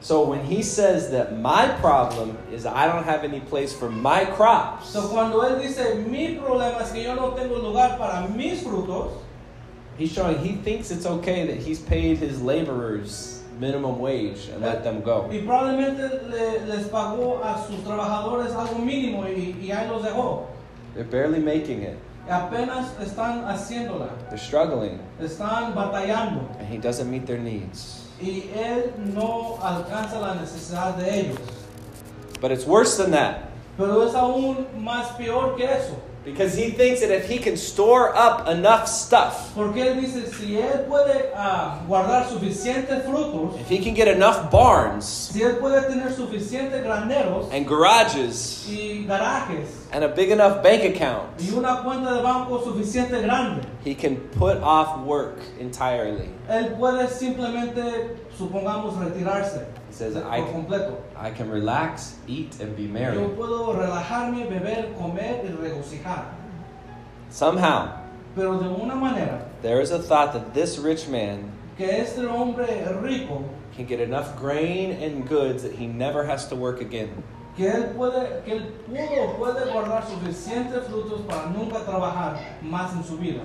So 0.00 0.28
when 0.28 0.44
he 0.44 0.62
says 0.62 1.10
that 1.12 1.38
my 1.38 1.66
problem 1.80 2.36
is 2.52 2.66
I 2.66 2.86
don't 2.86 3.04
have 3.04 3.24
any 3.24 3.40
place 3.40 3.72
for 3.72 3.88
my 3.90 4.26
crops, 4.26 4.90
So, 4.90 5.08
cuando 5.08 5.40
él 5.40 5.58
dice, 5.58 5.94
mi 6.06 6.36
problema 6.36 6.82
es 6.82 6.92
que 6.92 7.02
yo 7.02 7.14
no 7.14 7.30
tengo 7.30 7.56
lugar 7.56 7.96
para 7.96 8.28
mis 8.28 8.62
frutos, 8.62 9.12
he's 9.96 10.12
showing 10.12 10.36
he 10.38 10.56
thinks 10.56 10.90
it's 10.90 11.06
okay 11.06 11.46
that 11.46 11.56
he's 11.56 11.80
paid 11.80 12.18
his 12.18 12.42
laborers 12.42 13.42
minimum 13.58 13.98
wage 13.98 14.48
and 14.52 14.60
let 14.60 14.84
them 14.84 15.00
go. 15.00 15.26
y 15.32 15.38
probablemente 15.38 16.28
le- 16.28 16.66
les 16.66 16.88
pagó 16.88 17.40
a 17.42 17.64
sus 17.66 17.80
trabajadores 17.82 18.52
algo 18.54 18.78
mínimo 18.84 19.24
y, 19.26 19.56
y 19.64 19.70
ahí 19.72 19.88
los 19.88 20.02
dejó. 20.02 20.44
They're 20.94 21.04
barely 21.04 21.40
making 21.40 21.80
it. 21.82 21.96
Apenas 22.28 22.88
están 23.00 23.44
haciéndola, 23.46 24.08
They're 24.28 24.38
struggling, 24.38 24.98
están 25.20 25.74
batallando. 25.74 26.48
And 26.58 26.68
he 26.68 26.78
doesn't 26.78 27.08
meet 27.10 27.26
their 27.26 27.38
needs. 27.38 28.02
y 28.20 28.50
él 28.54 28.92
no 29.14 29.58
alcanza 29.62 30.18
la 30.20 30.34
necesidad 30.34 30.96
de 30.96 31.20
ellos. 31.20 31.38
But 32.40 32.50
it's 32.50 32.66
worse 32.66 32.96
than 32.96 33.10
that. 33.12 33.50
Pero 33.76 34.02
es 34.08 34.14
aún 34.14 34.66
más 34.78 35.08
peor 35.16 35.54
que 35.56 35.64
eso, 35.64 35.96
because 36.26 36.56
he 36.56 36.70
thinks 36.70 37.00
that 37.00 37.12
if 37.12 37.28
he 37.28 37.38
can 37.38 37.56
store 37.56 38.14
up 38.16 38.48
enough 38.48 38.88
stuff, 38.88 39.54
porque 39.54 39.76
él 39.76 40.00
dice, 40.00 40.26
si 40.34 40.56
él 40.58 40.84
puede 40.88 41.30
ah, 41.36 41.80
guardar 41.86 42.28
suficientes 42.28 43.04
frutos, 43.04 43.54
if 43.60 43.68
he 43.68 43.78
can 43.78 43.94
get 43.94 44.08
enough 44.08 44.50
barns 44.50 45.30
si 45.32 45.40
él 45.42 45.58
puede 45.58 45.80
tener 45.86 46.12
suficientes 46.12 46.82
graneros 46.82 47.48
and 47.52 47.64
garages 47.64 48.66
y 48.68 49.04
garajes 49.06 49.86
and 49.92 50.02
a 50.02 50.08
big 50.08 50.30
enough 50.32 50.64
bank 50.64 50.82
account, 50.82 51.40
y 51.40 51.54
una 51.56 51.84
cuenta 51.84 52.12
de 52.12 52.22
banco 52.22 52.60
suficiente 52.64 53.22
grande, 53.22 53.62
he 53.84 53.94
can 53.94 54.16
put 54.36 54.56
off 54.56 54.98
work 55.06 55.38
entirely. 55.60 56.28
él 56.48 56.74
puede 56.76 57.06
simplemente, 57.08 58.16
supongamos, 58.36 58.96
retirarse 58.98 59.66
He 59.88 59.92
says, 59.92 60.14
por 60.14 60.26
I 60.30 60.40
can, 60.40 60.52
completo. 60.52 60.96
I 61.16 61.30
can 61.30 61.50
relax, 61.50 62.16
eat, 62.26 62.60
and 62.60 62.76
be 62.76 62.86
merry. 62.86 63.16
Yo 63.16 63.28
puedo 63.30 63.74
relajarme, 63.74 64.48
beber, 64.48 64.94
comer 64.98 65.42
y 65.44 65.50
regocijar. 65.50 66.26
Somehow, 67.30 68.02
Pero 68.34 68.58
de 68.58 68.68
una 68.68 68.94
manera 68.94 69.46
there 69.62 69.80
is 69.80 69.90
a 69.90 69.98
thought 69.98 70.32
that 70.32 70.52
this 70.52 70.78
rich 70.78 71.08
man 71.08 71.50
que 71.76 71.86
este 71.86 72.18
hombre 72.18 72.66
rico, 73.02 73.48
can 73.74 73.86
get 73.86 74.00
enough 74.00 74.36
grain 74.36 74.92
and 74.92 75.28
goods 75.28 75.62
that 75.62 75.72
he 75.72 75.86
never 75.86 76.24
has 76.24 76.46
to 76.48 76.56
work 76.56 76.80
again. 76.80 77.22
que 77.56 77.66
él 77.66 77.94
puede, 77.96 78.44
que 78.44 78.52
él 78.52 78.66
pudo, 78.86 79.36
puede 79.38 79.72
guardar 79.72 80.04
suficientes 80.06 80.84
frutos 80.84 81.22
para 81.22 81.48
nunca 81.50 81.80
trabajar 81.84 82.38
más 82.62 82.92
en 82.94 83.02
su 83.02 83.16
vida. 83.16 83.42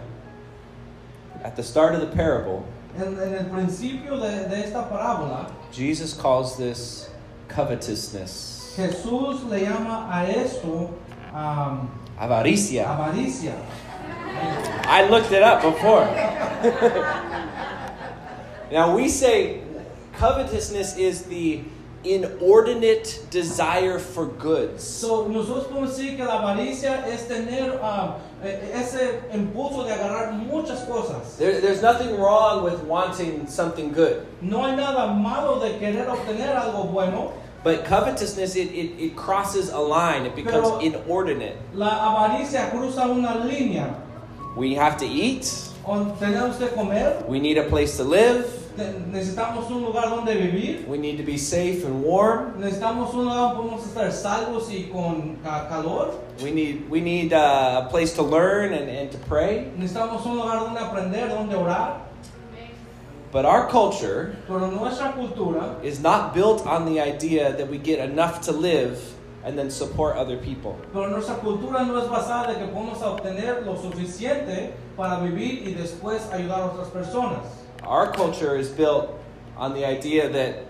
At 1.44 1.56
the 1.56 1.64
start 1.64 1.96
of 1.96 2.02
the 2.02 2.16
parable, 2.16 2.66
En, 2.98 3.18
en 3.20 3.34
el 3.34 3.46
principio 3.46 4.18
de, 4.18 4.48
de 4.50 4.64
esta 4.66 4.90
parábola, 4.90 5.48
Jesus 5.72 6.14
calls 6.14 6.58
this 6.58 7.10
covetousness, 7.48 8.74
Jesús 8.76 9.44
le 9.50 9.62
llama 9.62 10.08
a 10.12 10.26
esto 10.30 10.90
um, 11.34 11.90
avaricia. 12.20 12.90
avaricia. 12.90 13.54
I 14.86 15.08
looked 15.10 15.32
it 15.32 15.44
up 15.44 15.62
before. 15.62 16.06
now 18.72 18.96
we 18.96 19.08
say 19.08 19.62
covetousness 20.18 20.98
is 20.98 21.24
the 21.24 21.62
inordinate 22.04 23.26
desire 23.30 24.00
for 24.00 24.26
goods. 24.26 24.84
So, 24.84 25.28
nosotros 25.28 25.66
podemos 25.68 25.96
decir 25.96 26.18
que 26.18 26.24
la 26.26 26.40
avaricia 26.40 27.06
es 27.08 27.28
tener 27.28 27.80
um, 27.82 28.14
ese 28.44 29.22
impulso 29.34 29.84
de 29.86 29.94
agarrar 29.94 30.34
muchas 30.34 30.84
cosas. 30.86 31.38
There, 31.38 31.62
there's 31.62 31.82
nothing 31.82 32.20
wrong 32.20 32.64
with 32.64 32.82
wanting 32.84 33.48
something 33.48 33.92
good. 33.92 34.26
No 34.42 34.64
hay 34.64 34.76
nada 34.76 35.14
malo 35.14 35.60
de 35.60 35.78
querer 35.80 36.08
obtener 36.08 36.56
algo 36.56 36.92
bueno. 36.92 37.34
But 37.64 37.86
covetousness, 37.86 38.56
it, 38.56 38.72
it, 38.72 39.00
it 39.00 39.16
crosses 39.16 39.70
a 39.70 39.80
line. 39.80 40.26
It 40.26 40.36
becomes 40.36 40.68
Pero- 40.68 40.80
inordinate. 40.80 41.58
La 41.76 41.90
avaricia 41.90 42.72
cruza 42.72 43.08
una 43.08 43.36
línea. 43.46 43.94
We 44.58 44.74
have 44.74 44.98
to 44.98 45.06
eat. 45.06 45.46
O 45.86 46.06
Tenemos 46.20 46.58
que 46.58 46.68
comer, 46.70 47.24
We 47.28 47.40
need 47.40 47.58
a 47.58 47.64
place 47.70 47.98
to 47.98 48.04
live. 48.04 48.46
Te- 48.76 48.94
necesitamos 49.12 49.70
un 49.70 49.82
lugar 49.84 50.10
donde 50.10 50.36
vivir, 50.36 50.86
We 50.88 50.98
need 50.98 51.18
to 51.18 51.24
be 51.24 51.38
safe 51.38 51.86
and 51.86 52.04
warm. 52.04 52.60
necesitamos 52.60 53.14
un 53.14 53.26
lugar 53.26 53.54
donde 53.56 53.56
podemos 53.58 53.86
estar 53.88 54.12
salvos 54.12 54.70
y 54.72 54.90
con 54.92 55.38
ca- 55.44 55.68
calor, 55.70 56.14
We 56.44 56.52
need, 56.52 56.90
we 56.90 57.02
need 57.02 57.34
uh, 57.34 57.84
a 57.86 57.88
place 57.90 58.14
to 58.16 58.24
learn 58.24 58.74
and, 58.74 58.90
and 58.90 59.12
to 59.12 59.18
pray. 59.28 59.72
necesitamos 59.78 60.26
un 60.26 60.38
lugar 60.38 60.60
donde 60.60 60.80
aprender, 60.80 61.30
donde 61.30 61.56
orar. 61.56 62.08
But 63.32 63.46
our 63.46 63.66
culture 63.70 64.36
Pero 64.46 64.70
nuestra 64.70 65.14
cultura 65.14 65.82
is 65.84 66.02
not 66.02 66.34
built 66.34 66.66
on 66.68 66.86
the 66.86 67.00
idea 67.00 67.54
that 67.54 67.70
we 67.70 67.78
get 67.78 68.00
enough 68.00 68.42
to 68.42 68.52
live 68.52 69.00
and 69.46 69.58
then 69.58 69.72
support 69.72 70.18
other 70.18 70.36
people. 70.38 70.76
Pero 70.92 71.08
nuestra 71.08 71.36
cultura 71.36 71.86
no 71.88 71.98
es 71.98 72.10
basada 72.10 72.48
de 72.54 72.56
que 72.60 72.68
podemos 72.74 73.02
obtener 73.02 73.66
lo 73.66 73.76
suficiente 73.78 74.74
para 74.98 75.20
vivir 75.22 75.66
y 75.66 75.74
después 75.74 76.30
ayudar 76.34 76.60
a 76.62 76.66
otras 76.74 76.90
personas. 76.90 77.40
Our 77.84 78.12
culture 78.12 78.56
is 78.56 78.70
built 78.70 79.10
on 79.58 79.74
the 79.74 79.86
idea 79.86 80.30
that 80.30 80.66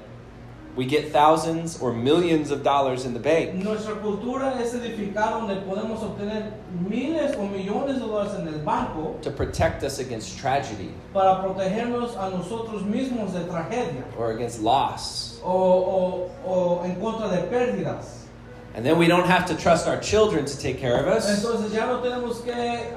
we 0.75 0.85
get 0.85 1.11
thousands 1.11 1.81
or 1.81 1.91
millions 1.91 2.49
of 2.49 2.63
dollars 2.63 3.03
in 3.05 3.13
the 3.13 3.19
bank 3.19 3.55
Nuestra 3.55 3.95
cultura 3.95 4.57
es 4.61 4.73
edificada 4.73 5.31
donde 5.31 5.57
podemos 5.65 5.99
obtener 6.01 6.53
miles 6.89 7.35
o 7.35 7.45
millones 7.45 7.95
de 7.99 8.05
dólares 8.05 8.39
en 8.39 8.47
el 8.47 8.59
banco 8.59 9.17
to 9.21 9.29
protect 9.31 9.83
us 9.83 9.99
against 9.99 10.39
tragedy 10.39 10.89
para 11.13 11.41
protegernos 11.43 12.15
a 12.15 12.29
nosotros 12.29 12.83
mismos 12.83 13.33
de 13.33 13.43
tragedia 13.49 14.05
or 14.17 14.31
against 14.31 14.61
loss. 14.61 15.41
o, 15.43 15.51
o- 15.51 16.31
o 16.45 16.83
en 16.85 16.95
contra 17.01 17.27
de 17.27 17.41
pérdidas. 17.49 18.19
And 18.73 18.85
then 18.85 18.97
we 18.97 19.07
don't 19.07 19.27
have 19.27 19.45
to 19.47 19.55
trust 19.57 19.85
our 19.89 19.99
children 19.99 20.45
to 20.45 20.57
take 20.57 20.79
care 20.79 20.95
of 20.97 21.05
us. 21.07 21.27
Entonces 21.27 21.73
ya 21.73 21.87
no 21.87 21.99
tenemos 22.01 22.41
que 22.45 22.53
eh, 22.53 22.93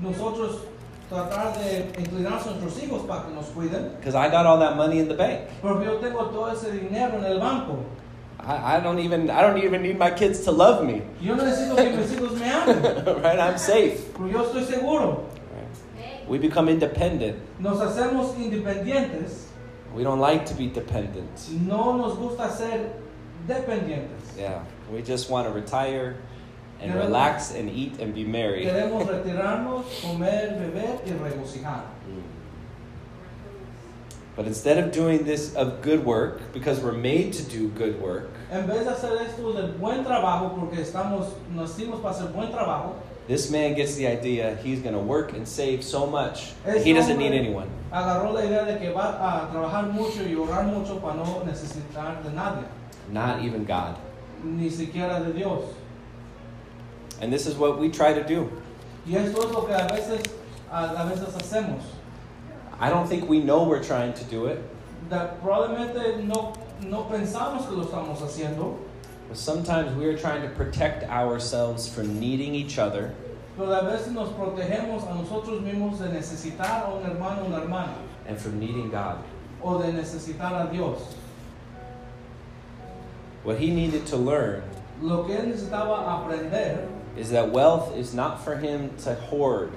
nosotros 0.00 0.60
tratar 1.08 1.56
de 1.58 1.92
inclinarnos 2.00 2.46
a 2.46 2.50
nuestros 2.52 2.82
hijos 2.82 3.02
para 3.06 3.22
que 3.26 3.32
nos 3.34 3.46
cuiden, 3.46 3.92
Because 3.98 4.14
I 4.14 4.28
got 4.30 4.46
all 4.46 4.58
that 4.58 4.76
money 4.76 4.98
in 4.98 5.08
the 5.08 5.14
bank. 5.14 5.40
porque 5.62 5.84
yo 5.84 5.96
tengo 5.98 6.24
todo 6.30 6.50
ese 6.52 6.70
dinero 6.72 7.18
en 7.18 7.24
el 7.24 7.38
banco. 7.40 7.78
I, 8.40 8.76
I 8.76 8.80
don't 8.80 8.98
even 9.00 9.28
I 9.30 9.40
don't 9.42 9.58
even 9.58 9.82
need 9.82 9.98
my 9.98 10.10
kids 10.10 10.44
to 10.44 10.52
love 10.52 10.84
me. 10.84 11.02
Yo 11.20 11.34
no 11.34 11.42
necesito 11.44 11.74
que 11.76 11.90
mis 11.96 12.12
hijos 12.12 12.32
me 12.38 12.48
amen, 12.48 12.82
right? 13.22 13.38
I'm 13.40 13.58
safe. 13.58 14.12
porque 14.14 14.32
yo 14.32 14.44
estoy 14.44 14.64
seguro. 14.64 15.24
We 16.28 16.38
become 16.38 16.68
independent. 16.68 17.36
Nos 17.60 17.78
hacemos 17.80 18.34
independientes, 18.36 19.44
We 19.94 20.02
don't 20.02 20.20
like 20.20 20.44
to 20.46 20.54
be 20.54 20.66
dependent. 20.68 21.30
no 21.66 21.96
nos 21.96 22.16
gusta 22.18 22.50
ser 22.50 22.90
dependientes. 23.46 24.36
Yeah. 24.36 24.60
We 24.92 25.02
just 25.02 25.30
want 25.30 25.46
to 25.46 25.52
retire 25.52 26.16
and 26.80 26.94
relax 26.94 27.52
and 27.54 27.70
eat 27.70 27.98
and 28.00 28.14
be 28.14 28.24
merry. 28.24 28.64
Queremos 28.64 29.06
retirarnos, 29.06 29.84
comer, 30.02 30.58
beber 30.58 31.00
y 31.06 31.12
regocijar. 31.12 31.82
Mm. 32.08 32.22
But 34.36 34.46
instead 34.46 34.76
of 34.76 34.92
doing 34.92 35.24
this 35.24 35.54
of 35.54 35.80
good 35.80 36.04
work, 36.04 36.52
because 36.52 36.80
we're 36.80 36.92
made 36.92 37.32
to 37.34 37.42
do 37.44 37.68
good 37.68 38.00
work, 38.00 38.30
En 38.50 38.66
vez 38.66 38.84
de 38.84 38.90
hacer 38.90 39.20
esto 39.26 39.52
de 39.54 39.72
buen 39.78 40.04
trabajo, 40.04 40.54
porque 40.54 40.78
estamos, 40.80 41.32
nacimos 41.54 42.00
para 42.02 42.14
hacer 42.14 42.32
buen 42.32 42.52
trabajo, 42.52 42.94
this 43.26 43.50
man 43.50 43.74
gets 43.74 43.96
the 43.96 44.06
idea 44.06 44.56
he's 44.62 44.80
going 44.80 44.94
to 44.94 45.00
work 45.00 45.32
and 45.32 45.48
save 45.48 45.82
so 45.82 46.06
much 46.06 46.52
that 46.64 46.84
he 46.84 46.92
doesn't 46.92 47.18
need 47.18 47.32
anyone. 47.32 47.68
agarró 47.90 48.34
la 48.34 48.42
idea 48.42 48.64
de 48.66 48.78
que 48.78 48.92
va 48.92 49.16
a 49.16 49.50
trabajar 49.50 49.90
mucho 49.90 50.22
y 50.22 50.34
orar 50.34 50.64
mucho 50.66 51.00
para 51.00 51.14
no 51.14 51.42
necesitar 51.44 52.22
de 52.22 52.30
nadie, 52.30 52.64
Not 53.10 53.42
even 53.42 53.64
God. 53.64 53.96
ni 54.44 54.68
siquiera 54.68 55.24
de 55.24 55.32
Dios. 55.32 55.62
And 57.20 57.32
this 57.32 57.46
is 57.46 57.56
what 57.56 57.78
we 57.78 57.88
try 57.88 58.12
to 58.12 58.22
do. 58.22 58.50
Y 59.06 59.14
esto 59.14 59.42
es 59.46 59.52
lo 59.52 59.62
que 59.62 59.74
a 59.74 59.86
veces, 59.88 60.24
a, 60.70 60.84
a 60.96 61.10
veces 61.10 61.34
hacemos. 61.34 61.82
I 62.78 62.90
don't 62.90 63.06
think 63.08 63.28
we 63.28 63.40
know 63.40 63.64
we're 63.64 63.82
trying 63.82 64.12
to 64.14 64.24
do 64.24 64.46
it, 64.46 64.62
Da- 65.08 65.28
probablemente 65.42 66.22
no, 66.24 66.52
no 66.82 67.04
pensamos 67.04 67.66
que 67.68 67.76
lo 67.76 67.84
estamos 67.84 68.18
haciendo, 68.20 68.76
but 69.28 69.36
sometimes 69.36 69.96
we 69.96 70.04
are 70.06 70.16
trying 70.18 70.42
to 70.42 70.48
protect 70.50 71.04
ourselves 71.04 71.88
from 71.88 72.18
needing 72.20 72.54
each 72.54 72.78
other 72.78 73.14
pero 73.56 73.72
a 73.72 73.84
veces 73.84 74.12
nos 74.12 74.28
protegemos 74.30 75.08
a 75.10 75.14
nosotros 75.14 75.62
mismos 75.62 75.98
de 75.98 76.08
necesitar 76.08 76.84
a 76.84 76.94
un 76.94 77.02
hermano 77.04 77.42
o 77.42 77.46
una 77.46 77.60
hermana, 77.62 77.94
and 78.26 78.36
from 78.38 78.58
needing 78.60 78.90
God. 78.90 79.16
o 79.62 79.78
de 79.80 79.90
necesitar 79.92 80.68
a 80.68 80.70
Dios. 80.70 81.14
What 83.44 83.58
he 83.58 83.70
needed 83.70 84.04
to 84.08 84.16
learn 84.16 84.62
Lo 85.00 85.24
que 85.24 85.34
él 85.36 85.46
necesitaba 85.46 86.04
aprender, 86.26 86.88
is 87.16 87.30
that 87.30 87.50
wealth 87.50 87.96
is 87.96 88.14
not 88.14 88.44
for 88.44 88.56
him 88.56 88.90
to 89.04 89.14
hoard, 89.14 89.70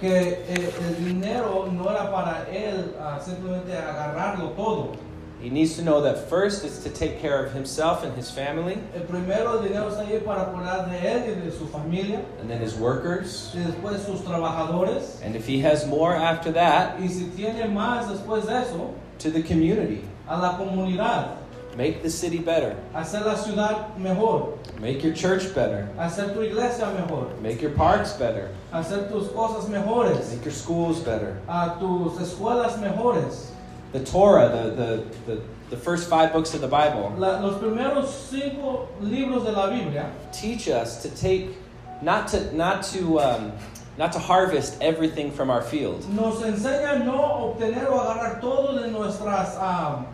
que 0.00 0.10
eh, 0.10 0.72
el 0.82 0.94
dinero 0.94 1.70
no 1.70 1.88
era 1.88 2.10
para 2.10 2.46
él 2.50 2.94
ah, 3.00 3.18
simplemente 3.18 3.70
agarrarlo 3.74 4.54
todo. 4.56 4.96
He 5.40 5.50
needs 5.50 5.76
to 5.76 5.82
know 5.82 6.00
that 6.00 6.30
first 6.30 6.64
is 6.64 6.78
to 6.82 6.88
take 6.88 7.20
care 7.20 7.44
of 7.44 7.52
himself 7.52 8.02
and 8.02 8.14
his 8.16 8.30
family, 8.30 8.78
El 8.94 9.02
primero, 9.02 9.58
el 9.58 9.62
dinero 9.62 9.90
está 9.90 10.06
ahí 10.06 10.24
para 10.24 10.46
cuidar 10.46 10.88
de 10.90 10.98
él 10.98 11.22
y 11.28 11.44
de 11.44 11.50
su 11.52 11.66
familia, 11.66 12.24
and 12.40 12.48
then 12.50 12.58
his 12.60 12.74
workers. 12.74 13.52
y 13.54 13.60
después 13.60 14.04
sus 14.04 14.22
trabajadores, 14.22 15.22
And 15.22 15.36
if 15.36 15.46
he 15.46 15.60
has 15.60 15.86
more 15.86 16.14
after 16.14 16.50
that, 16.52 16.98
y 17.00 17.06
si 17.08 17.24
tiene 17.36 17.68
más 17.68 18.08
después 18.08 18.46
de 18.46 18.62
eso, 18.62 18.94
to 19.18 19.30
the 19.30 19.42
community. 19.42 20.02
a 20.28 20.38
la 20.38 20.56
comunidad, 20.56 21.36
Make 21.76 22.02
the 22.02 22.08
city 22.10 22.38
better. 22.38 22.74
hacer 22.94 23.20
la 23.24 23.34
ciudad 23.34 23.96
mejor, 23.98 24.58
Make 24.80 25.02
your 25.04 25.12
church 25.14 25.54
better. 25.54 25.88
hacer 25.98 26.32
tu 26.32 26.40
iglesia 26.40 26.90
mejor, 26.98 27.28
Make 27.42 27.60
your 27.60 27.72
parks 27.72 28.14
better. 28.14 28.50
hacer 28.72 29.08
tus 29.10 29.28
cosas 29.28 29.68
mejores, 29.68 30.32
Make 30.34 30.44
your 30.44 30.54
schools 30.54 31.00
better. 31.00 31.36
a 31.48 31.76
tus 31.78 32.18
escuelas 32.18 32.78
mejores. 32.80 33.50
The 33.92 34.00
Torah, 34.04 34.48
the, 34.48 34.70
the, 34.70 35.34
the, 35.34 35.42
the 35.70 35.76
first 35.76 36.08
five 36.08 36.32
books 36.32 36.54
of 36.54 36.60
the 36.60 36.68
Bible, 36.68 37.14
La- 37.18 37.40
los 37.40 37.58
primeros 37.60 38.08
cinco 38.30 38.88
libros 39.00 39.44
de 39.44 39.52
la 39.52 39.68
Biblia 39.70 40.10
teach 40.32 40.68
us 40.68 41.02
to 41.02 41.08
take, 41.10 41.56
not 42.02 42.28
to, 42.28 42.54
not 42.56 42.82
to, 42.84 43.20
um, 43.20 43.52
not 43.98 44.12
to 44.12 44.18
harvest 44.18 44.76
everything 44.82 45.30
from 45.30 45.50
our 45.50 45.62
field. 45.62 46.04
nos 46.14 46.42
enseña 46.42 47.04
no 47.04 47.54
obtener 47.54 47.86
o 47.88 47.98
agarrar 48.00 48.40
todo 48.40 48.78
de 48.80 48.88
nuestras 48.90 49.56
ah, 49.58 50.04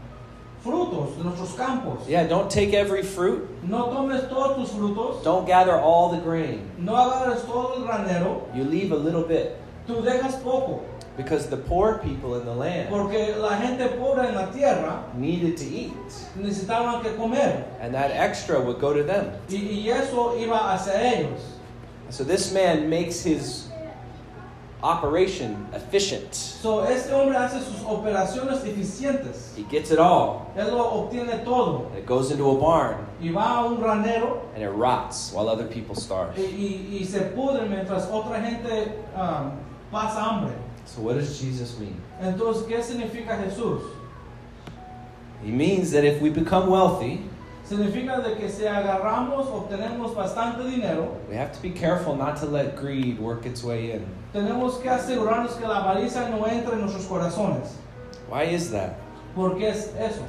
frutos, 0.65 1.17
nuestros 1.23 1.55
campos. 1.57 2.07
Yeah, 2.09 2.27
don't 2.27 2.51
take 2.51 2.73
every 2.75 3.03
fruit. 3.03 3.49
No 3.65 3.87
tomes 3.93 4.29
todos 4.29 4.57
tus 4.57 4.71
frutos, 4.79 5.23
Don't 5.25 5.47
gather 5.47 5.75
all 5.81 6.11
the 6.11 6.19
grain. 6.21 6.71
no 6.79 6.93
agarres 6.95 7.45
todo 7.47 7.75
el 7.77 7.83
granero, 7.85 8.43
You 8.55 8.65
leave 8.65 8.93
a 8.93 8.97
little 8.97 9.23
bit. 9.25 9.57
tú 9.87 10.03
dejas 10.03 10.41
poco, 10.43 10.83
Because 11.17 11.49
the 11.51 11.57
poor 11.59 11.99
people 11.99 12.37
in 12.37 12.47
the 12.47 12.55
land 12.55 12.89
porque 12.89 13.35
la 13.39 13.57
gente 13.59 13.87
pobre 13.99 14.27
en 14.29 14.35
la 14.35 14.47
tierra 14.51 15.05
needed 15.15 15.57
to 15.59 15.65
eat. 15.65 15.93
necesitaban 16.39 17.03
que 17.03 17.11
comer 17.17 17.65
And 17.81 17.93
that 17.95 18.11
extra 18.13 18.59
would 18.61 18.81
go 18.81 18.95
to 18.95 19.03
them. 19.03 19.31
y, 19.51 19.57
y 19.57 19.89
eso 19.91 20.35
iba 20.39 20.73
hacia 20.73 20.95
ellos. 20.95 21.41
So 22.11 22.25
this 22.25 22.53
man 22.53 22.89
makes 22.89 23.23
his 23.25 23.69
operation 24.83 25.67
efficient. 25.75 26.35
So, 26.35 26.85
este 26.85 27.11
hombre 27.13 27.37
hace 27.37 27.61
sus 27.61 27.83
operaciones 27.87 28.65
eficientes, 28.65 29.55
He 29.57 29.63
gets 29.65 29.91
it 29.91 29.99
all. 29.99 30.51
él 30.57 30.71
lo 30.73 31.09
obtiene 31.09 31.45
todo 31.45 31.87
It 31.97 32.05
goes 32.07 32.31
into 32.31 32.51
a 32.51 32.55
barn 32.59 32.97
y 33.21 33.29
va 33.31 33.59
a 33.61 33.65
un 33.67 33.79
granero 33.81 34.41
and 34.55 34.63
it 34.63 34.71
rots 34.71 35.33
while 35.33 35.49
other 35.49 35.67
people 35.67 35.95
starve. 35.95 36.37
y, 36.37 36.43
y- 36.43 36.99
y 37.01 37.05
se 37.05 37.21
pudre 37.35 37.69
mientras 37.69 38.09
otra 38.11 38.41
gente 38.41 38.93
ah, 39.17 39.53
pasa 39.91 40.21
hambre. 40.23 40.53
So 40.85 41.01
what 41.03 41.15
does 41.15 41.39
Jesus 41.41 41.79
mean? 41.79 41.97
Entonces, 42.21 42.65
¿qué 42.67 42.83
significa 42.83 43.37
Jesús? 43.39 43.83
He 45.45 45.51
means 45.51 45.91
that 45.93 46.05
if 46.05 46.21
we 46.21 46.31
become 46.31 46.69
wealthy, 46.71 47.21
Significa 47.65 48.21
de 48.23 48.35
que 48.37 48.49
si 48.51 48.65
agarramos, 48.65 49.47
obtenemos 49.47 50.15
bastante 50.15 50.65
dinero, 50.69 51.17
we 51.29 51.37
have 51.37 51.53
to 51.53 51.63
be 51.63 51.71
careful 51.71 52.17
not 52.17 52.37
to 52.37 52.45
let 52.47 52.77
greed 52.77 53.19
work 53.21 53.47
its 53.47 53.63
way 53.63 53.93
in. 53.93 54.05
Tenemos 54.33 54.79
que 54.79 54.89
asegurarnos 54.89 55.53
que 55.53 55.67
la 55.67 55.79
avaricia 55.79 56.29
no 56.29 56.47
entre 56.47 56.75
en 56.75 56.81
nuestros 56.81 57.07
corazones. 57.07 57.77
Why 58.31 58.45
is 58.45 58.71
that? 58.71 58.95
¿Por 59.35 59.57
qué 59.57 59.69
es 59.69 59.91
eso? 59.99 60.25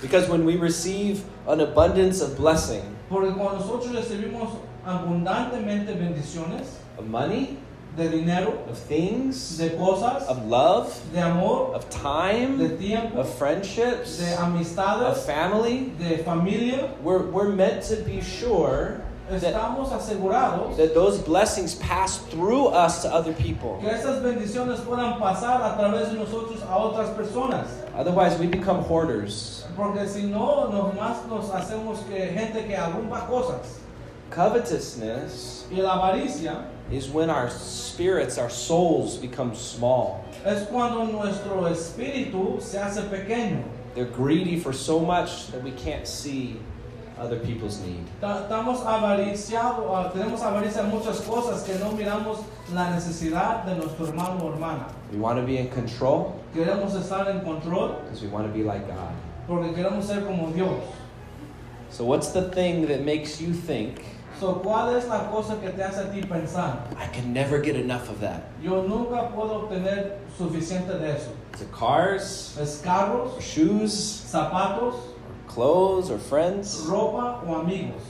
Because 0.00 0.28
when 0.28 0.44
we 0.44 0.56
receive 0.56 1.24
an 1.46 1.60
abundance 1.60 2.20
of 2.20 2.36
blessing, 2.36 2.82
Porque 3.08 3.32
cuando 3.32 3.60
nosotros 3.60 3.92
recibimos 3.94 4.58
abundantemente 4.84 5.94
bendiciones 5.94 6.78
of 6.98 7.06
money, 7.06 7.58
de 7.96 8.08
dinero, 8.10 8.62
of 8.68 8.76
things, 8.76 9.56
de 9.56 9.70
cosas, 9.70 10.24
of 10.24 10.46
love, 10.46 11.00
de 11.12 11.20
amor, 11.20 11.74
of 11.74 11.88
de 11.88 11.96
time, 11.96 12.76
tiempo, 12.78 13.20
of 13.20 13.38
friendships, 13.38 14.18
de 14.18 14.36
of 14.36 15.24
family, 15.24 15.92
de 15.98 16.18
familia, 16.18 16.90
we're, 17.02 17.22
we're 17.30 17.48
meant 17.48 17.82
to 17.82 17.96
be 18.04 18.20
sure 18.20 19.00
estamos 19.30 19.90
asegurados 19.92 20.76
that 20.76 20.94
those 20.94 21.18
blessings 21.18 21.74
pass 21.76 22.18
through 22.30 22.68
us 22.68 23.02
to 23.02 23.12
other 23.12 23.32
people. 23.34 23.78
que 23.80 23.88
esas 23.88 24.22
bendiciones 24.22 24.80
puedan 24.80 25.18
pasar 25.18 25.60
a 25.62 25.76
través 25.76 26.10
de 26.12 26.18
nosotros 26.18 26.62
a 26.62 26.76
otras 26.76 27.10
personas. 27.16 27.66
Otherwise, 27.96 28.38
we 28.38 28.46
become 28.46 28.82
hoarders. 28.84 29.64
Porque 29.76 30.06
si 30.08 30.22
no, 30.26 30.68
nomás 30.70 31.26
nos 31.28 31.50
hacemos 31.50 32.06
que 32.08 32.32
gente 32.32 32.66
que 32.66 32.74
arrumba 32.76 33.26
cosas. 33.26 33.80
Covetousness 34.30 35.66
Y 35.70 35.80
la 35.80 35.98
avaricia 36.00 36.64
is 36.90 37.08
when 37.08 37.30
our 37.30 37.48
spirits, 37.50 38.38
our 38.38 38.50
souls 38.50 39.16
become 39.16 39.54
small. 39.54 40.24
es 40.44 40.66
cuando 40.68 41.04
nuestro 41.06 41.62
espíritu 41.68 42.60
se 42.60 42.78
hace 42.78 43.02
pequeño. 43.02 43.62
They're 43.94 44.04
greedy 44.04 44.58
for 44.60 44.72
so 44.72 45.00
much 45.00 45.48
that 45.48 45.62
we 45.62 45.72
can't 45.72 46.06
see 46.06 46.60
other 47.18 47.38
people's 47.40 47.80
need. 47.80 48.04
Ta- 48.20 48.42
Estamos 48.46 48.84
avariciados, 48.84 49.84
ah, 49.90 50.10
tenemos 50.12 50.40
avaricia 50.42 50.82
en 50.82 50.90
muchas 50.90 51.20
cosas 51.20 51.62
que 51.64 51.74
no 51.78 51.92
miramos 51.92 52.40
la 52.74 52.90
necesidad 52.90 53.64
de 53.64 53.74
nuestro 53.74 54.06
hermano 54.06 54.38
o 54.44 54.52
hermana. 54.52 54.86
We 55.12 55.18
want 55.18 55.38
to 55.38 55.46
be 55.46 55.58
in 55.58 55.68
control 55.68 56.34
Queremos 56.54 56.94
estar 56.94 57.28
en 57.28 57.40
control 57.40 57.96
because 58.04 58.22
we 58.22 58.28
want 58.28 58.46
to 58.46 58.52
be 58.52 58.62
like 58.64 58.86
God. 58.86 59.12
porque 59.48 59.72
queremos 59.74 60.04
ser 60.04 60.22
como 60.26 60.50
Dios. 60.52 60.82
So, 61.90 62.04
what's 62.04 62.28
the 62.32 62.50
thing 62.50 62.86
that 62.88 63.04
makes 63.04 63.40
you 63.40 63.52
think, 63.52 64.02
So, 64.38 64.56
¿Cuál 64.62 64.94
es 64.98 65.06
la 65.08 65.30
cosa 65.30 65.56
que 65.62 65.70
te 65.70 65.82
hace 65.82 65.98
a 66.02 66.12
ti 66.12 66.20
pensar? 66.20 66.80
I 66.98 67.06
can 67.06 67.32
never 67.32 67.58
get 67.62 67.74
enough 67.76 68.10
of 68.10 68.20
that? 68.20 68.42
Yo 68.62 68.82
nunca 68.82 69.30
puedo 69.34 69.62
obtener 69.66 70.18
suficiente 70.36 70.98
de 70.98 71.16
eso. 71.16 71.30
Is 71.54 71.62
it 71.62 71.72
cars, 71.72 72.58
Es 72.60 72.82
carros, 72.82 73.40
shoes, 73.40 73.94
zapatos, 74.30 74.94
clothes, 75.66 76.10
or 76.10 76.18
friends? 76.18 76.82
ropa 76.86 77.42
o 77.48 77.54
amigos. 77.62 78.02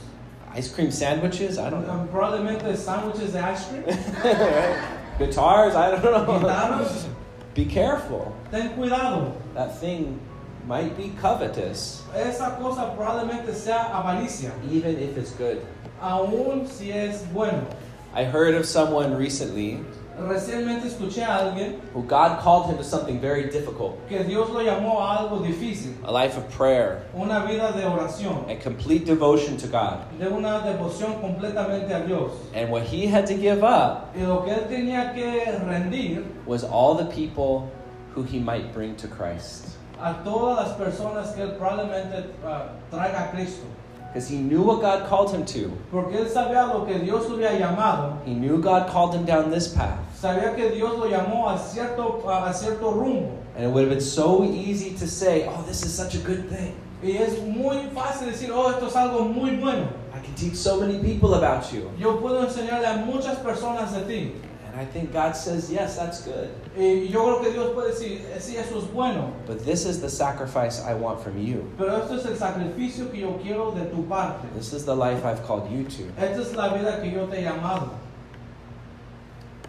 Ice 0.53 0.69
cream 0.73 0.91
sandwiches? 0.91 1.57
I 1.57 1.69
don't 1.69 1.87
know. 1.87 1.93
Um, 1.93 2.07
Probablemente 2.09 2.63
sándwiches 2.75 3.31
de 3.31 3.39
ice 3.39 3.65
cream, 3.69 3.83
Guitars? 5.17 5.75
I 5.75 5.91
don't 5.91 6.03
know. 6.03 6.25
guitarras. 6.39 7.05
Be 7.53 7.65
careful. 7.65 8.35
Ten 8.51 8.75
cuidado. 8.75 9.33
That 9.53 9.79
thing 9.79 10.19
might 10.67 10.95
be 10.97 11.13
covetous, 11.21 12.03
Esa 12.13 12.57
cosa 12.59 12.93
probablemente 12.97 13.53
sea 13.53 13.71
avaricia, 13.71 14.51
even 14.69 14.97
if 14.99 15.17
it's 15.17 15.31
good. 15.31 15.65
aun 16.01 16.67
si 16.67 16.91
es 16.91 17.23
bueno. 17.33 17.65
I 18.13 18.23
heard 18.25 18.55
of 18.55 18.65
someone 18.65 19.15
recently 19.15 19.79
Recientemente 20.19 20.87
escuché 20.87 21.23
a 21.23 21.37
alguien 21.37 21.79
who 21.93 22.01
God 22.01 22.39
called 22.41 22.69
him 22.71 22.77
to 22.77 22.83
something 22.83 23.19
very 23.19 23.49
difficult 23.51 23.95
que 24.09 24.23
Dios 24.23 24.49
lo 24.49 24.61
llamó 24.61 24.99
a 24.99 25.19
algo 25.19 25.39
difícil, 25.45 25.93
a 26.03 26.11
life 26.11 26.37
of 26.37 26.49
prayer 26.49 27.03
una 27.13 27.45
vida 27.45 27.71
de 27.73 27.83
oración, 27.83 28.49
and 28.49 28.59
complete 28.61 29.05
devotion 29.05 29.57
to 29.57 29.67
God. 29.67 29.99
de 30.19 30.27
una 30.27 30.61
devoción 30.61 31.21
completamente 31.21 31.91
a 31.93 32.03
Dios. 32.05 32.31
And 32.55 32.71
what 32.71 32.83
he 32.83 33.05
had 33.05 33.27
to 33.27 33.35
give 33.35 33.63
up 33.63 34.15
Y 34.15 34.21
lo 34.23 34.41
que 34.43 34.53
él 34.53 34.67
tenía 34.67 35.13
que 35.13 35.51
rendir 35.65 36.25
was 36.47 36.63
all 36.63 36.95
the 36.95 37.05
people 37.05 37.71
who 38.15 38.23
he 38.23 38.39
might 38.39 38.73
bring 38.73 38.95
to 38.95 39.07
Christ. 39.07 39.77
a 40.01 40.13
todas 40.23 40.67
las 40.67 40.77
personas 40.77 41.33
que 41.35 41.43
él 41.43 41.57
probablemente 41.57 42.25
ah, 42.43 42.69
traiga 42.91 43.29
a 43.29 43.31
Cristo. 43.31 43.65
Because 44.13 44.29
he 44.29 44.37
knew 44.37 44.61
what 44.63 44.81
God 44.81 45.07
called 45.07 45.31
him 45.31 45.45
to. 45.45 45.69
Porque 45.91 46.13
él 46.15 46.27
sabía 46.27 46.65
lo 46.73 46.85
que 46.85 46.97
Dios 46.99 47.29
lo 47.29 47.35
había 47.35 47.59
llamado, 47.59 48.17
He 48.25 48.33
knew 48.33 48.57
God 48.57 48.87
called 48.89 49.13
him 49.13 49.25
down 49.25 49.51
this 49.51 49.67
path. 49.67 49.99
Sabía 50.19 50.55
que 50.55 50.69
Dios 50.71 50.97
lo 50.97 51.07
llamó 51.07 51.49
a 51.49 51.57
cierto, 51.57 52.23
a 52.29 52.51
cierto 52.53 52.91
rumbo. 52.91 53.37
And 53.55 53.65
it 53.65 53.69
would 53.71 53.83
have 53.83 53.89
been 53.89 54.01
so 54.01 54.43
easy 54.43 54.91
to 54.97 55.07
say, 55.07 55.47
oh, 55.47 55.63
this 55.67 55.83
is 55.83 55.93
such 55.93 56.15
a 56.15 56.19
good 56.19 56.49
thing. 56.49 56.73
Y 57.03 57.11
es 57.17 57.39
muy 57.43 57.89
fácil 57.93 58.27
decir, 58.31 58.51
oh, 58.51 58.69
esto 58.71 58.87
es 58.87 58.95
algo 58.95 59.23
muy 59.23 59.57
bueno. 59.57 59.87
I 60.13 60.19
can 60.19 60.33
teach 60.35 60.55
so 60.55 60.79
many 60.79 60.97
people 60.99 61.35
about 61.35 61.71
you. 61.71 61.89
Yo 61.99 62.17
puedo 62.19 62.43
enseñarle 62.43 62.87
a 62.87 62.97
muchas 63.05 63.37
personas 63.37 63.93
de 63.93 64.01
ti. 64.07 64.31
And 64.67 64.81
I 64.81 64.85
think 64.85 65.11
God 65.13 65.35
says, 65.35 65.71
yes, 65.71 65.95
that's 65.95 66.21
good. 66.21 66.49
Y 66.75 67.07
yo 67.11 67.23
creo 67.23 67.41
que 67.43 67.51
Dios 67.51 67.71
puede 67.73 67.89
decir, 67.93 68.21
"Eh, 68.35 68.39
sí, 68.39 68.57
eso 68.57 68.79
es 68.79 68.85
bueno. 68.93 69.31
But 69.47 69.63
this 69.63 69.85
is 69.85 70.01
the 70.01 70.09
sacrifice 70.09 70.81
I 70.83 70.93
want 70.95 71.19
from 71.21 71.37
you. 71.39 71.63
Pero 71.77 71.97
esto 71.97 72.15
es 72.15 72.25
el 72.25 72.35
sacrificio 72.37 73.11
que 73.11 73.19
yo 73.21 73.39
quiero 73.43 73.71
de 73.71 73.85
tu 73.85 74.03
parte. 74.07 74.47
This 74.55 74.73
is 74.73 74.83
the 74.85 74.95
life 74.95 75.23
I've 75.25 75.43
called 75.47 75.69
you 75.71 75.83
to. 75.83 76.03
Esta 76.19 76.41
es 76.41 76.53
la 76.55 76.73
vida 76.73 76.99
que 77.01 77.11
yo 77.11 77.25
te 77.27 77.37
he 77.37 77.43
llamado. 77.43 77.89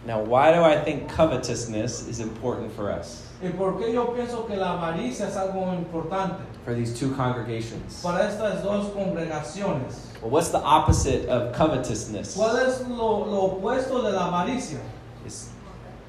Now, 0.05 0.21
why 0.23 0.53
do 0.53 0.63
I 0.63 0.77
think 0.77 1.09
covetousness 1.09 2.07
is 2.07 2.19
important 2.19 2.71
for 2.71 2.89
us, 2.89 3.25
¿Y 3.41 3.49
por 3.49 3.77
qué 3.79 3.93
yo 3.93 4.13
pienso 4.13 4.45
que 4.47 4.55
la 4.57 4.73
avaricia 4.77 5.27
es 5.27 5.35
algo 5.37 5.73
importante 5.73 6.41
for 6.65 6.73
these 6.73 6.93
two 6.97 7.13
congregations? 7.15 8.01
para 8.03 8.27
estas 8.29 8.63
dos 8.63 8.89
congregaciones? 8.93 10.07
Well, 10.21 10.31
what's 10.31 10.49
the 10.49 10.59
opposite 10.59 11.27
of 11.29 11.53
covetousness? 11.53 12.35
¿Cuál 12.35 12.67
es 12.67 12.81
lo, 12.87 13.25
lo 13.25 13.59
opuesto 13.59 14.01
de 14.03 14.11
la 14.11 14.27
avaricia? 14.27 14.79
It's 15.25 15.49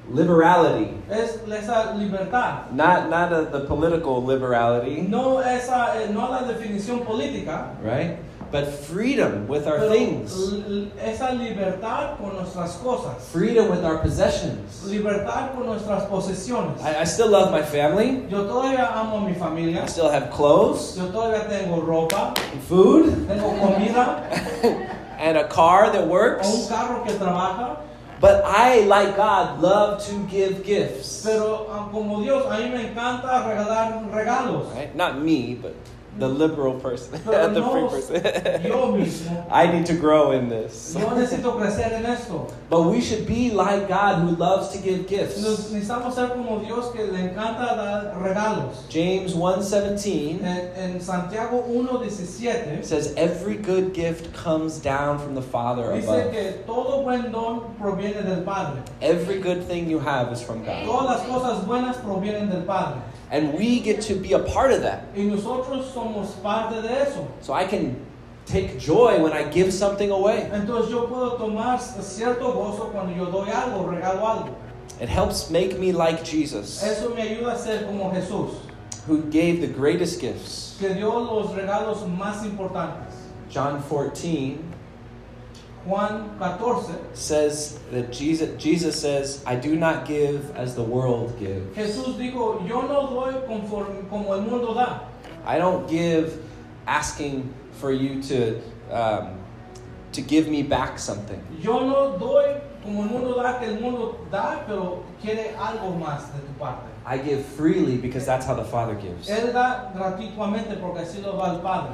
liberality. 0.09 0.93
Es 1.09 1.37
esa 1.47 1.93
libertad. 1.97 2.71
Not, 2.73 3.09
not 3.09 3.31
a, 3.31 3.45
the 3.45 3.65
political 3.65 4.23
liberality, 4.23 5.01
No, 5.01 5.39
esa, 5.39 6.01
eh, 6.01 6.11
no 6.11 6.29
la 6.29 6.43
definición 6.43 7.05
política, 7.05 7.75
right? 7.81 8.17
But 8.51 8.67
freedom 8.67 9.47
with 9.47 9.65
our 9.65 9.79
pero 9.79 9.89
things, 9.89 10.33
esa 10.99 11.31
libertad 11.33 12.17
con 12.17 12.35
nuestras 12.35 12.75
cosas. 12.83 13.29
freedom 13.31 13.69
with 13.69 13.85
our 13.85 13.99
possessions. 13.99 14.85
Libertad 14.85 15.53
con 15.53 15.67
nuestras 15.67 16.03
posesiones. 16.09 16.81
I, 16.81 17.01
I 17.01 17.03
still 17.05 17.29
love 17.29 17.51
my 17.51 17.61
family. 17.61 18.27
Yo 18.29 18.43
todavía 18.43 18.91
amo 18.93 19.25
a 19.25 19.49
mi 19.51 19.77
I 19.77 19.85
still 19.85 20.09
have 20.09 20.31
clothes 20.31 20.97
Yo 20.97 21.07
todavía 21.07 21.47
tengo 21.47 21.81
ropa, 21.81 22.37
and 22.51 22.61
food 22.63 23.27
tengo 23.27 23.55
comida, 23.57 24.27
and 25.17 25.37
a 25.37 25.47
car 25.47 25.89
that 25.91 26.01
o 26.01 26.03
un 26.03 26.09
works. 26.09 26.67
carro 26.67 27.05
que 27.05 27.13
trabaja. 27.13 27.77
But 28.19 28.43
I, 28.45 28.81
like 28.81 29.15
God, 29.15 29.61
love 29.61 30.05
to 30.05 30.27
give 30.27 30.63
gifts. 30.63 31.23
Pero 31.25 31.65
ah, 31.71 31.89
como 31.91 32.21
Dios, 32.21 32.45
a 32.45 32.57
mí 32.59 32.69
me 32.69 32.93
encanta 32.93 33.47
regalar 33.47 34.11
regalos. 34.11 34.71
Right? 34.75 34.95
Not 34.95 35.19
me, 35.19 35.55
but 35.55 35.73
the 36.21 36.29
mm. 36.29 36.37
liberal 36.37 36.79
person, 36.79 37.19
Pero 37.25 37.53
the 37.53 37.61
free 37.61 37.87
person. 37.89 38.63
yo 38.63 38.93
mismo. 38.93 39.45
I 39.51 39.67
need 39.67 39.85
to 39.87 39.93
grow 39.95 40.31
in 40.31 40.47
this. 40.47 40.95
Yo 40.97 41.09
necesito 41.09 41.57
crecer 41.59 41.91
en 41.91 42.05
esto. 42.05 42.47
But 42.69 42.83
we 42.83 43.01
should 43.01 43.27
be 43.27 43.51
like 43.51 43.89
God 43.89 44.21
who 44.21 44.35
loves 44.37 44.69
to 44.69 44.77
give 44.77 45.01
Nos- 45.01 45.09
gifts. 45.09 45.71
Necesitamos 45.71 46.13
ser 46.13 46.29
como 46.29 46.59
Dios 46.59 46.93
que 46.93 47.03
le 47.03 47.19
encanta 47.19 47.75
dar 47.75 48.13
regalos. 48.21 48.87
James 48.89 49.33
1:17 49.33 50.41
En, 50.41 50.93
en 50.93 51.01
Santiago 51.01 51.63
1.17 51.67 52.85
says 52.85 53.13
every 53.17 53.55
good 53.55 53.93
gift 53.93 54.33
comes 54.33 54.79
down 54.79 55.17
from 55.19 55.35
the 55.35 55.41
Father 55.41 55.93
dice 55.93 56.05
above. 56.07 56.31
que 56.31 56.63
todo 56.65 57.03
buen 57.03 57.31
don 57.31 57.75
proviene 57.79 58.23
del 58.23 58.43
Padre. 58.43 58.81
Every 59.01 59.39
good 59.39 59.63
thing 59.67 59.89
you 59.89 59.99
have 59.99 60.31
is 60.31 60.41
from 60.41 60.63
God. 60.63 60.85
Todas 60.85 61.05
las 61.05 61.27
cosas 61.27 61.65
buenas 61.65 61.97
provienen 61.97 62.49
del 62.49 62.63
Padre. 62.63 63.01
And 63.31 63.53
we 63.53 63.79
get 63.79 64.01
to 64.03 64.15
be 64.15 64.33
a 64.33 64.39
part 64.39 64.71
of 64.71 64.81
that. 64.81 65.05
Y 65.15 65.23
nosotros 65.23 65.85
somos 65.93 66.10
parte 66.43 66.81
de 66.81 67.01
eso. 67.01 67.27
So 67.41 67.53
I 67.53 67.65
can 67.65 67.95
take 68.45 68.79
joy 68.79 69.21
when 69.21 69.33
I 69.33 69.43
give 69.49 69.71
something 69.73 70.11
away. 70.11 70.49
Entonces 70.51 70.89
yo 70.89 71.07
puedo 71.07 71.37
tomar 71.37 71.79
cierto 71.79 72.51
gozo 72.53 72.91
cuando 72.91 73.15
yo 73.15 73.25
doy 73.31 73.49
algo, 73.49 73.85
regalo 73.89 74.25
algo. 74.25 74.55
It 74.99 75.09
helps 75.09 75.49
make 75.49 75.79
me 75.79 75.91
like 75.91 76.23
Jesus, 76.23 76.83
Eso 76.83 77.09
me 77.15 77.21
ayuda 77.21 77.53
a 77.53 77.57
ser 77.57 77.85
como 77.85 78.11
Jesús, 78.11 78.51
who 79.07 79.23
gave 79.31 79.61
the 79.61 79.67
greatest 79.67 80.19
gifts. 80.21 80.77
que 80.79 80.93
dio 80.93 81.09
los 81.19 81.55
regalos 81.55 82.07
más 82.17 82.43
importantes. 82.45 83.15
John 83.49 83.81
14 83.81 84.59
Juan 85.85 86.37
14, 86.37 86.93
says 87.15 87.79
that 87.89 88.11
Jesus, 88.11 88.61
Jesus 88.61 88.99
says, 89.01 89.43
I 89.47 89.55
do 89.55 89.75
not 89.75 90.05
give 90.05 90.55
as 90.55 90.75
the 90.75 90.83
world 90.83 91.37
gives. 91.39 91.75
Jesús 91.75 92.17
dijo, 92.17 92.67
yo 92.67 92.81
no 92.83 93.07
doy 93.09 93.33
conforme 93.47 94.07
como 94.07 94.33
el 94.35 94.41
mundo 94.41 94.75
da. 94.75 95.07
I 95.45 95.57
don't 95.57 95.87
give 95.89 96.41
asking 96.87 97.53
for 97.73 97.91
you 97.91 98.21
to, 98.23 98.61
um, 98.91 99.37
to 100.13 100.21
give 100.21 100.47
me 100.49 100.63
back 100.63 100.99
something. 100.99 101.39
Yo 101.59 101.79
no 101.79 102.17
doy 102.17 102.59
como 102.83 103.03
el 103.03 103.09
mundo 103.09 103.35
da, 103.41 103.59
que 103.59 103.67
el 103.67 103.79
mundo 103.79 104.17
da, 104.31 104.63
pero 104.67 105.03
quiere 105.21 105.55
algo 105.57 105.97
más 105.99 106.31
de 106.33 106.39
tu 106.39 106.53
parte. 106.59 106.87
I 107.05 107.17
give 107.17 107.43
freely 107.45 107.97
because 107.97 108.25
that's 108.25 108.45
how 108.45 108.53
the 108.55 108.63
Father 108.63 108.95
gives. 108.95 109.27
Él 109.29 109.51
da 109.53 109.91
gratuitamente 109.95 110.79
porque 110.79 110.99
así 111.01 111.21
lo 111.23 111.33
da 111.37 111.53
el 111.55 111.59
Padre. 111.61 111.93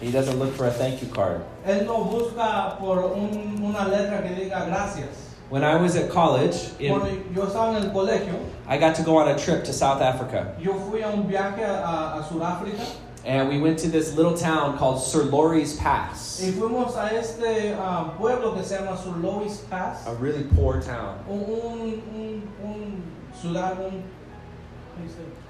He 0.00 0.10
doesn't 0.10 0.38
look 0.38 0.52
for 0.54 0.66
a 0.66 0.70
thank 0.70 1.00
you 1.00 1.08
card. 1.08 1.40
Él 1.66 1.86
no 1.86 2.04
busca 2.04 2.76
por 2.78 2.98
un- 2.98 3.62
una 3.62 3.88
letra 3.88 4.22
que 4.22 4.34
diga 4.34 4.66
gracias. 4.66 5.23
When 5.50 5.62
I 5.62 5.76
was 5.76 5.94
at 5.94 6.10
college, 6.10 6.70
in- 6.78 6.90
yo 7.34 7.42
estaba 7.46 7.76
en 7.76 7.84
el 7.84 7.90
colegio, 7.90 8.34
I 8.66 8.78
got 8.78 8.94
to 8.96 9.02
go 9.02 9.18
on 9.18 9.28
a 9.28 9.38
trip 9.38 9.64
to 9.64 9.72
South 9.72 10.00
Africa. 10.00 10.56
yo 10.58 10.72
fui 10.74 11.02
a 11.02 11.08
un 11.08 11.24
viaje 11.28 11.60
a, 11.62 12.18
a, 12.18 12.26
Sudáfrica 12.28 12.96
And 13.26 13.48
we 13.48 13.58
went 13.58 13.78
to 13.80 13.88
this 13.88 14.14
little 14.14 14.36
town 14.36 14.76
called 14.76 15.02
Sir 15.02 15.24
Lowry's 15.24 15.76
Pass. 15.76 16.42
y 16.42 16.50
fuimos 16.50 16.96
a 16.96 17.14
este 17.14 17.74
ah, 17.78 18.12
pueblo 18.18 18.54
que 18.54 18.62
se 18.62 18.76
llama 18.76 18.98
Lois 19.22 19.58
Pass. 19.70 20.06
A 20.06 20.14
really 20.14 20.44
poor 20.44 20.80
town. 20.82 21.18
Un, 21.28 21.40
un, 21.40 22.02
un, 22.14 22.48
un 22.62 23.02
ciudad, 23.34 23.78
un. 23.78 24.02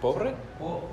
Pobre? 0.00 0.34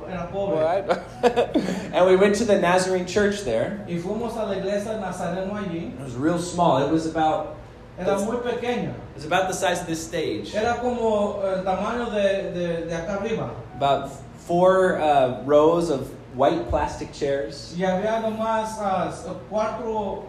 Era 0.09 0.29
pobre. 0.31 0.59
Right. 0.59 0.85
and 1.93 2.05
we 2.05 2.15
went 2.15 2.35
to 2.35 2.45
the 2.45 2.59
Nazarene 2.59 3.05
church 3.05 3.43
there. 3.43 3.85
Y 3.87 3.97
fuimos 3.97 4.35
a 4.35 4.45
la 4.45 4.55
iglesia 4.55 4.99
Nazareno 4.99 5.53
allí. 5.53 5.93
It 5.93 5.99
was 5.99 6.15
real 6.15 6.39
small. 6.39 6.85
It 6.85 6.91
was 6.91 7.05
about 7.05 7.57
Era 7.97 8.17
muy 8.19 8.37
pequeña. 8.37 8.89
it 8.93 9.15
was 9.15 9.25
about 9.25 9.47
the 9.47 9.53
size 9.53 9.81
of 9.81 9.87
this 9.87 10.01
stage. 10.05 10.53
Era 10.55 10.77
como 10.81 11.41
el 11.43 11.63
tamaño 11.63 12.09
de, 12.11 12.51
de, 12.53 12.85
de 12.87 12.95
acá 12.95 13.17
arriba. 13.21 13.49
About 13.75 14.11
four 14.37 14.97
uh, 14.99 15.41
rows 15.45 15.89
of 15.89 16.09
white 16.35 16.69
plastic 16.69 17.11
chairs 17.13 17.73
Y 17.77 17.83
había 17.85 18.21
nomás 18.21 18.77
ah, 18.79 19.11
cuatro 19.49 20.23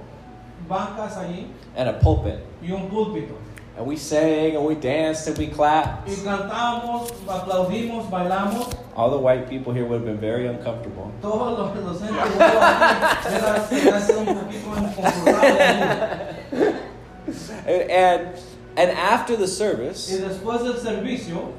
bancas 0.69 1.17
allí 1.17 1.47
and 1.77 1.89
a 1.89 1.93
pulpit. 2.01 2.39
y 2.63 2.71
un 2.73 2.89
púlpito. 2.91 3.35
And 3.79 3.87
we 3.87 3.97
sang 3.97 4.55
and 4.57 4.65
we 4.67 4.75
danced 4.75 5.27
and 5.29 5.39
we 5.39 5.47
clapped. 5.47 6.07
Y 6.09 6.15
cantamos, 6.17 7.11
aplaudimos, 7.27 8.11
bailamos. 8.11 8.75
All 8.95 9.11
the 9.11 9.17
white 9.19 9.49
people 9.49 9.73
here 9.73 9.87
would 9.87 10.03
have 10.03 10.05
been 10.05 10.19
very 10.21 10.47
uncomfortable. 10.47 11.11
Todos 11.23 11.59
los, 11.59 11.75
los 11.83 12.03
gente 17.27 17.55
luego 17.55 17.83
aquí 17.83 17.91
era, 17.91 18.13
era 18.15 18.37
sido 18.37 18.37
un 18.37 18.37
poquito 18.37 18.37
inconfortable. 18.73 18.77
And 18.77 18.89
and, 18.91 18.91
after 18.99 19.37
the 19.37 19.45
Y 19.45 19.47
service, 19.47 20.11
después 20.11 20.63
del 20.63 20.75
servicio, 20.75 21.53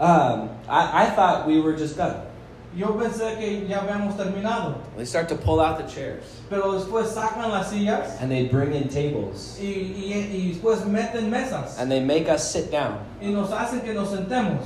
um, 0.00 0.48
I, 0.68 1.06
I 1.06 1.10
thought 1.10 1.46
we 1.46 1.60
were 1.60 1.76
just 1.76 1.96
done. 1.96 2.16
yo 2.76 2.86
pensé 2.94 3.36
que 3.38 3.66
ya 3.68 3.80
habíamos 3.80 4.16
terminado. 4.16 4.76
They 4.96 5.04
start 5.04 5.28
to 5.30 5.34
pull 5.36 5.60
out 5.60 5.76
the 5.78 5.86
chairs 5.92 6.22
Pero 6.48 6.72
después 6.78 7.06
sacan 7.08 7.50
las 7.50 7.70
sillas 7.70 8.20
and 8.20 8.30
they 8.30 8.46
bring 8.48 8.72
in 8.74 8.88
tables 8.88 9.58
y, 9.60 9.64
y, 9.64 10.12
y 10.30 10.52
después 10.54 10.84
meten 10.86 11.30
mesas. 11.30 11.78
and 11.78 11.90
they 11.90 12.00
make 12.00 12.28
us 12.28 12.48
sit 12.48 12.70
down. 12.70 12.98
Y 13.20 13.28
nos 13.28 13.50
hacen 13.50 13.80
que 13.82 13.92
nos 13.92 14.08
sentemos. 14.10 14.64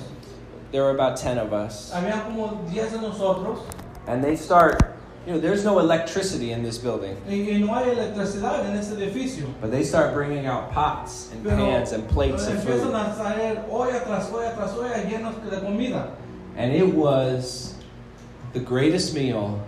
There 0.72 0.83
were 0.83 0.90
about 0.90 1.16
10 1.16 1.38
of 1.38 1.52
us. 1.52 1.92
Había 1.94 2.22
como 2.24 2.66
10 2.70 2.92
de 2.92 2.98
nosotros. 2.98 3.61
And 4.07 4.22
they 4.24 4.35
start, 4.37 4.93
you 5.26 5.32
know, 5.32 5.40
there's 5.40 5.64
no 5.64 5.78
electricity 5.78 6.52
in 6.52 6.62
this 6.62 6.76
building, 6.78 7.16
Y, 7.26 7.46
y 7.50 7.58
no 7.58 7.72
hay 7.74 7.90
electricidad 7.94 8.66
en 8.66 8.76
este 8.76 8.92
edificio. 8.98 9.46
but 9.60 9.70
they 9.70 9.82
start 9.82 10.12
bringing 10.12 10.46
out 10.46 10.70
pots 10.70 11.30
and 11.32 11.42
Pero 11.42 11.56
pans 11.56 11.92
and 11.92 12.06
plates 12.08 12.46
of 12.46 12.62
food. 12.62 12.92
a 12.94 13.14
traer 13.16 13.64
olla 13.70 14.00
tras 14.04 14.30
olla 14.32 14.52
tras 14.54 14.74
olla 14.76 15.02
llenos 15.04 15.34
de 15.50 15.60
comida. 15.60 16.10
And 16.56 16.72
it 16.72 16.94
was 16.94 17.74
the 18.52 18.60
greatest 18.60 19.14
meal 19.14 19.60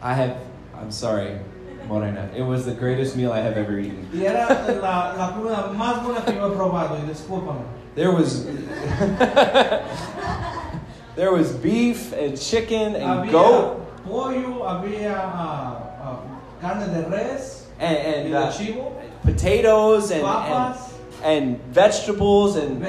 I 0.00 0.14
have, 0.14 0.36
I'm 0.76 0.90
sorry, 0.90 1.38
Morena, 1.86 2.30
it 2.34 2.42
was 2.42 2.64
the 2.64 2.74
greatest 2.74 3.16
meal 3.16 3.32
I 3.32 3.40
have 3.40 3.56
ever 3.56 3.78
eaten. 3.78 4.08
Y 4.14 4.24
era 4.24 4.46
la, 4.80 5.14
la 5.16 5.32
comida 5.34 5.72
más 5.76 6.02
buena 6.04 6.22
que 6.24 6.32
yo 6.34 6.50
he 6.50 6.56
probado. 6.56 6.98
Y 6.98 7.06
discúlpame. 7.06 7.64
There 7.94 8.10
was 8.10 8.46
there 11.16 11.32
was 11.32 11.52
beef 11.52 12.12
and 12.12 12.40
chicken 12.40 12.96
and 12.96 13.28
Había 13.28 13.30
goat 13.30 13.81
pollo, 14.04 14.68
había 14.68 15.16
ah, 15.16 15.78
ah, 16.02 16.18
carne 16.60 16.86
de 16.86 17.08
res, 17.08 17.66
and, 17.78 17.96
and 17.96 18.34
uh, 18.34 18.50
chivo, 18.50 18.92
potatoes 19.24 20.10
and, 20.10 20.24
and 20.24 20.91
and 21.24 21.58
vegetables 21.72 22.56
and. 22.56 22.82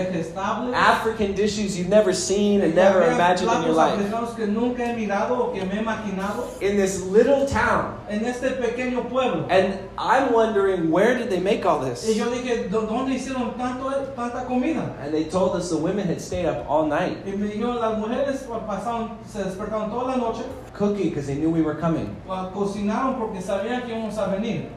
African 0.74 1.34
dishes 1.34 1.78
you've 1.78 1.89
never 1.89 2.13
seen 2.13 2.62
and 2.62 2.76
never 2.76 3.04
imagined 3.04 3.52
in 3.52 3.62
your 3.63 3.74
life. 3.74 4.00
africanos 4.00 4.36
que 4.36 4.48
nunca 4.48 4.84
he 4.86 4.96
mirado 4.96 5.38
o 5.39 5.52
que 5.54 5.63
me 5.65 5.76
he 5.76 5.80
imaginado 5.82 6.43
In 6.62 6.78
this 6.78 7.02
little 7.04 7.46
town. 7.46 7.98
en 8.10 8.26
este 8.26 8.52
pequeño 8.60 9.08
pueblo. 9.10 9.46
And 9.50 9.78
I'm 9.98 10.34
wondering 10.34 10.89
where 10.91 11.17
did 11.17 11.30
they 11.30 11.39
make 11.39 11.65
all 11.65 11.80
this? 11.80 12.08
Y 12.08 12.13
yo 12.17 12.26
dije, 12.32 12.69
"¿Dó- 12.69 12.88
¿dónde 12.88 13.13
hicieron 13.15 13.56
tanto, 13.58 13.89
tanta 14.15 14.46
comida? 14.46 14.93
And 15.02 15.13
they 15.13 15.26
told 15.26 15.56
us 15.56 15.69
the 15.69 15.78
women 15.78 16.08
had 16.08 16.19
stayed 16.22 16.46
up 16.46 16.65
all 16.67 16.86
night 16.88 17.17
Y 17.26 17.32
me 17.32 17.48
dijeron, 17.48 17.80
las 17.80 17.98
mujeres 17.98 18.46
pasaron, 18.67 19.12
se 19.32 19.43
despertaron 19.43 19.89
toda 19.89 20.15
la 20.15 20.17
noche, 20.17 20.43
cooking 20.74 21.10
because 21.10 21.28
they 21.28 21.36
knew 21.36 21.50
we 21.50 21.62
were 21.62 21.76
coming. 21.80 22.15
cocinaron 22.54 23.17
porque 23.17 23.41
sabían 23.41 23.84
que 23.86 23.93
íbamos 23.93 24.17
a 24.17 24.28
venir. 24.28 24.67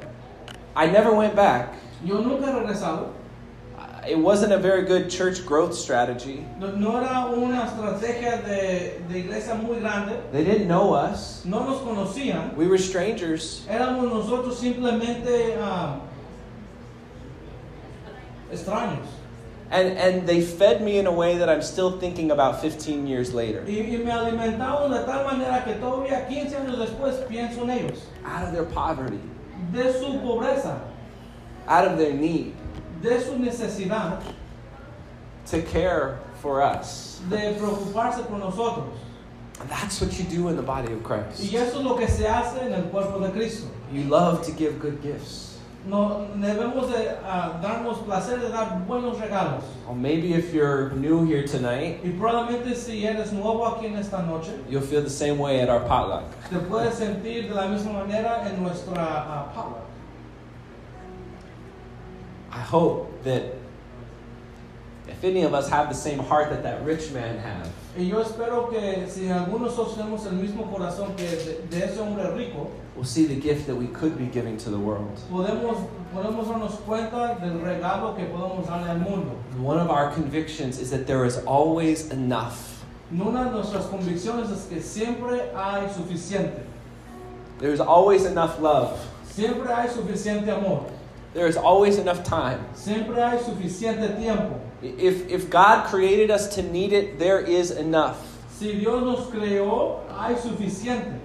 I 0.77 0.87
never 0.87 1.13
went 1.15 1.35
back. 1.35 1.73
Yo 2.05 2.21
nunca 2.21 2.51
he 2.51 2.53
regresado. 2.53 3.09
It 4.09 4.19
wasn't 4.19 4.53
a 4.53 4.59
very 4.59 4.85
good 4.85 5.11
church 5.11 5.45
growth 5.45 5.75
strategy. 5.75 6.45
No, 6.59 6.71
no 6.73 6.97
era 6.97 7.31
una 7.35 7.67
estrategia 7.67 8.45
de, 8.45 9.01
de 9.09 9.19
iglesia 9.19 9.55
muy 9.55 9.81
grande. 9.81 10.21
They 10.33 10.45
didn't 10.45 10.69
know 10.69 10.93
us. 10.93 11.45
No 11.45 11.65
nos 11.65 11.81
conocían. 11.81 12.55
We 12.57 12.67
were 12.69 12.79
strangers. 12.79 13.67
Éramos 13.69 14.11
nosotros 14.11 14.59
simplemente 14.59 15.57
ah, 15.61 16.01
extraños. 18.51 19.07
And, 19.71 19.99
and 19.99 20.29
they 20.29 20.43
fed 20.43 20.81
me 20.83 20.99
in 20.99 21.07
a 21.07 21.13
way 21.13 21.39
that 21.39 21.51
I'm 21.51 21.63
still 21.63 21.99
thinking 21.99 22.31
about 22.31 22.61
15 22.61 23.07
years 23.07 23.35
later. 23.35 23.65
Y, 23.67 23.81
y 23.81 23.97
me 23.99 24.13
alimentaron 24.13 24.93
de 24.93 25.05
tal 25.05 25.25
manera 25.25 25.65
que 25.65 25.75
todavía 25.75 26.29
15 26.29 26.55
años 26.55 26.79
después 26.79 27.27
pienso 27.29 27.63
en 27.63 27.71
ellos. 27.71 28.07
Out 28.25 28.47
of 28.47 28.53
their 28.53 28.65
poverty, 28.65 29.19
De 29.73 29.93
su 29.93 30.21
pobreza, 30.21 30.79
out 31.67 31.89
of 31.89 31.99
their 31.99 32.13
need, 32.13 32.55
de 33.03 33.21
su 33.21 33.39
necesidad 33.39 34.21
to 35.51 35.63
care 35.63 36.19
for 36.43 36.61
us. 36.63 37.21
de 37.31 37.55
preocuparse 37.59 38.27
por 38.29 38.39
nosotros. 38.39 38.99
And 39.61 39.69
that's 39.71 40.01
what 40.01 40.19
you 40.19 40.25
do 40.25 40.49
in 40.49 40.57
the 40.57 40.63
body 40.63 40.93
of 40.93 41.01
Y 41.01 41.05
Christ. 41.05 41.41
eso 41.55 41.79
es 41.79 41.85
lo 41.85 41.97
que 41.97 42.07
se 42.09 42.25
hace 42.27 42.61
en 42.67 42.75
el 42.75 42.83
cuerpo 42.91 43.19
de 43.21 43.31
Cristo. 43.31 43.69
You 43.93 44.03
love 44.05 44.45
to 44.45 44.53
give 44.53 44.79
good 44.81 45.01
gifts. 45.03 45.45
No, 45.87 46.27
debemos 46.37 46.91
de 46.91 47.17
ah, 47.25 47.61
darnos 47.63 48.05
placer 48.05 48.41
de 48.41 48.49
dar 48.49 48.85
buenos 48.89 49.19
regalos. 49.19 49.63
Or 49.89 49.95
maybe 49.95 50.35
if 50.35 50.53
you're 50.53 50.91
new 50.97 51.25
here 51.25 51.47
tonight, 51.47 52.01
Y 52.05 52.11
probablemente 52.11 52.75
si 52.75 53.07
eres 53.07 53.33
nuevo 53.33 53.65
aquí 53.65 53.87
en 53.87 53.97
esta 53.97 54.21
noche, 54.23 54.51
you'll 54.69 54.83
feel 54.83 55.01
the 55.03 55.09
same 55.09 55.39
way 55.39 55.61
at 55.61 55.71
our 55.71 55.81
potluck. 55.87 56.25
te 56.51 56.59
puedes 56.59 56.95
sentir 56.97 57.49
de 57.49 57.55
la 57.55 57.69
misma 57.69 57.93
manera 58.05 58.47
en 58.51 58.61
nuestra 58.63 58.95
ah, 58.99 59.53
potluck. 59.55 59.86
I 62.57 62.61
hope 62.61 63.23
that 63.25 63.43
if 65.09 65.23
any 65.23 65.43
of 65.43 65.53
us 65.53 65.69
have 65.69 65.89
the 65.89 65.95
same 65.95 66.19
heart 66.19 66.49
that 66.51 66.63
that 66.63 66.85
rich 66.85 67.13
man 67.13 67.39
had, 67.39 67.69
Y 67.99 68.05
yo 68.05 68.23
espero 68.23 68.71
que 68.71 69.07
si 69.09 69.29
algunos 69.29 69.75
tenemos 69.75 70.27
el 70.27 70.33
mismo 70.33 70.71
corazón 70.71 71.17
que 71.17 71.25
de, 71.25 71.67
de 71.69 71.85
ese 71.85 71.99
hombre 71.99 72.31
rico, 72.35 72.71
we'll 72.95 73.05
see 73.05 73.27
the 73.27 73.37
gift 73.37 73.67
that 73.67 73.75
we 73.75 73.87
could 73.89 74.19
be 74.19 74.27
giving 74.27 74.57
to 74.57 74.71
the 74.71 74.79
world. 74.79 75.19
podemos, 75.31 75.87
podemos 76.15 76.47
darnos 76.47 76.77
cuenta 76.87 77.39
del 77.41 77.61
regalo 77.61 78.17
que 78.17 78.25
podemos 78.25 78.67
darle 78.67 78.89
al 78.89 78.99
mundo. 78.99 79.33
One 79.59 79.79
of 79.79 79.91
our 79.91 80.11
convictions 80.13 80.79
is 80.79 80.91
that 80.91 81.07
there 81.07 81.25
is 81.25 81.39
always 81.47 82.11
enough. 82.11 82.83
Una 83.13 83.45
de 83.45 83.51
nuestras 83.51 83.87
convicciones 83.87 84.51
es 84.51 84.67
que 84.67 84.81
siempre 84.81 85.51
hay 85.55 85.89
suficiente. 85.89 86.63
There's 87.59 87.81
always 87.81 88.25
enough 88.25 88.61
love. 88.61 88.99
Siempre 89.27 89.69
hay 89.73 89.89
suficiente 89.89 90.49
amor. 90.49 90.85
There 91.37 91.47
is 91.47 91.59
always 91.59 91.99
enough 91.99 92.25
time. 92.25 92.65
Siempre 92.73 93.17
hay 93.17 93.37
suficiente 93.37 94.17
tiempo. 94.17 94.59
If, 94.81 95.29
if 95.29 95.51
God 95.51 95.87
created 95.87 96.31
us 96.31 96.55
to 96.55 96.63
need 96.63 96.95
it, 96.95 97.19
there 97.19 97.41
is 97.41 97.73
enough. 97.73 98.17
Si 98.59 98.73
Dios 98.73 99.05
nos 99.05 99.27
creó, 99.27 100.01
hay 100.17 100.35
suficiente. 100.37 101.21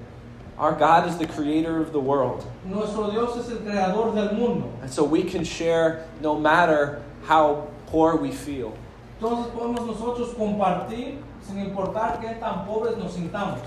Our 0.58 0.74
God 0.74 1.08
is 1.08 1.18
the 1.18 1.28
creator 1.28 1.82
of 1.82 1.94
the 1.94 2.00
world. 2.02 2.46
Nuestro 2.66 3.10
Dios 3.10 3.38
es 3.38 3.50
el 3.52 3.60
creador 3.60 4.14
del 4.14 4.34
mundo. 4.38 4.70
And 4.82 4.92
so 4.92 5.06
we 5.06 5.24
can 5.24 5.46
share 5.46 6.06
no 6.20 6.38
matter 6.38 7.02
how 7.24 7.70
poor 7.88 8.18
we 8.18 8.32
feel. 8.32 8.78
Entonces 9.22 9.50
podemos 9.54 9.88
nosotros 9.88 10.34
compartir 10.34 11.20
sin 11.42 11.56
importar 11.60 12.20
qué 12.20 12.38
tan 12.38 12.66
pobres 12.66 12.98
nos 12.98 13.14
sintamos. 13.14 13.62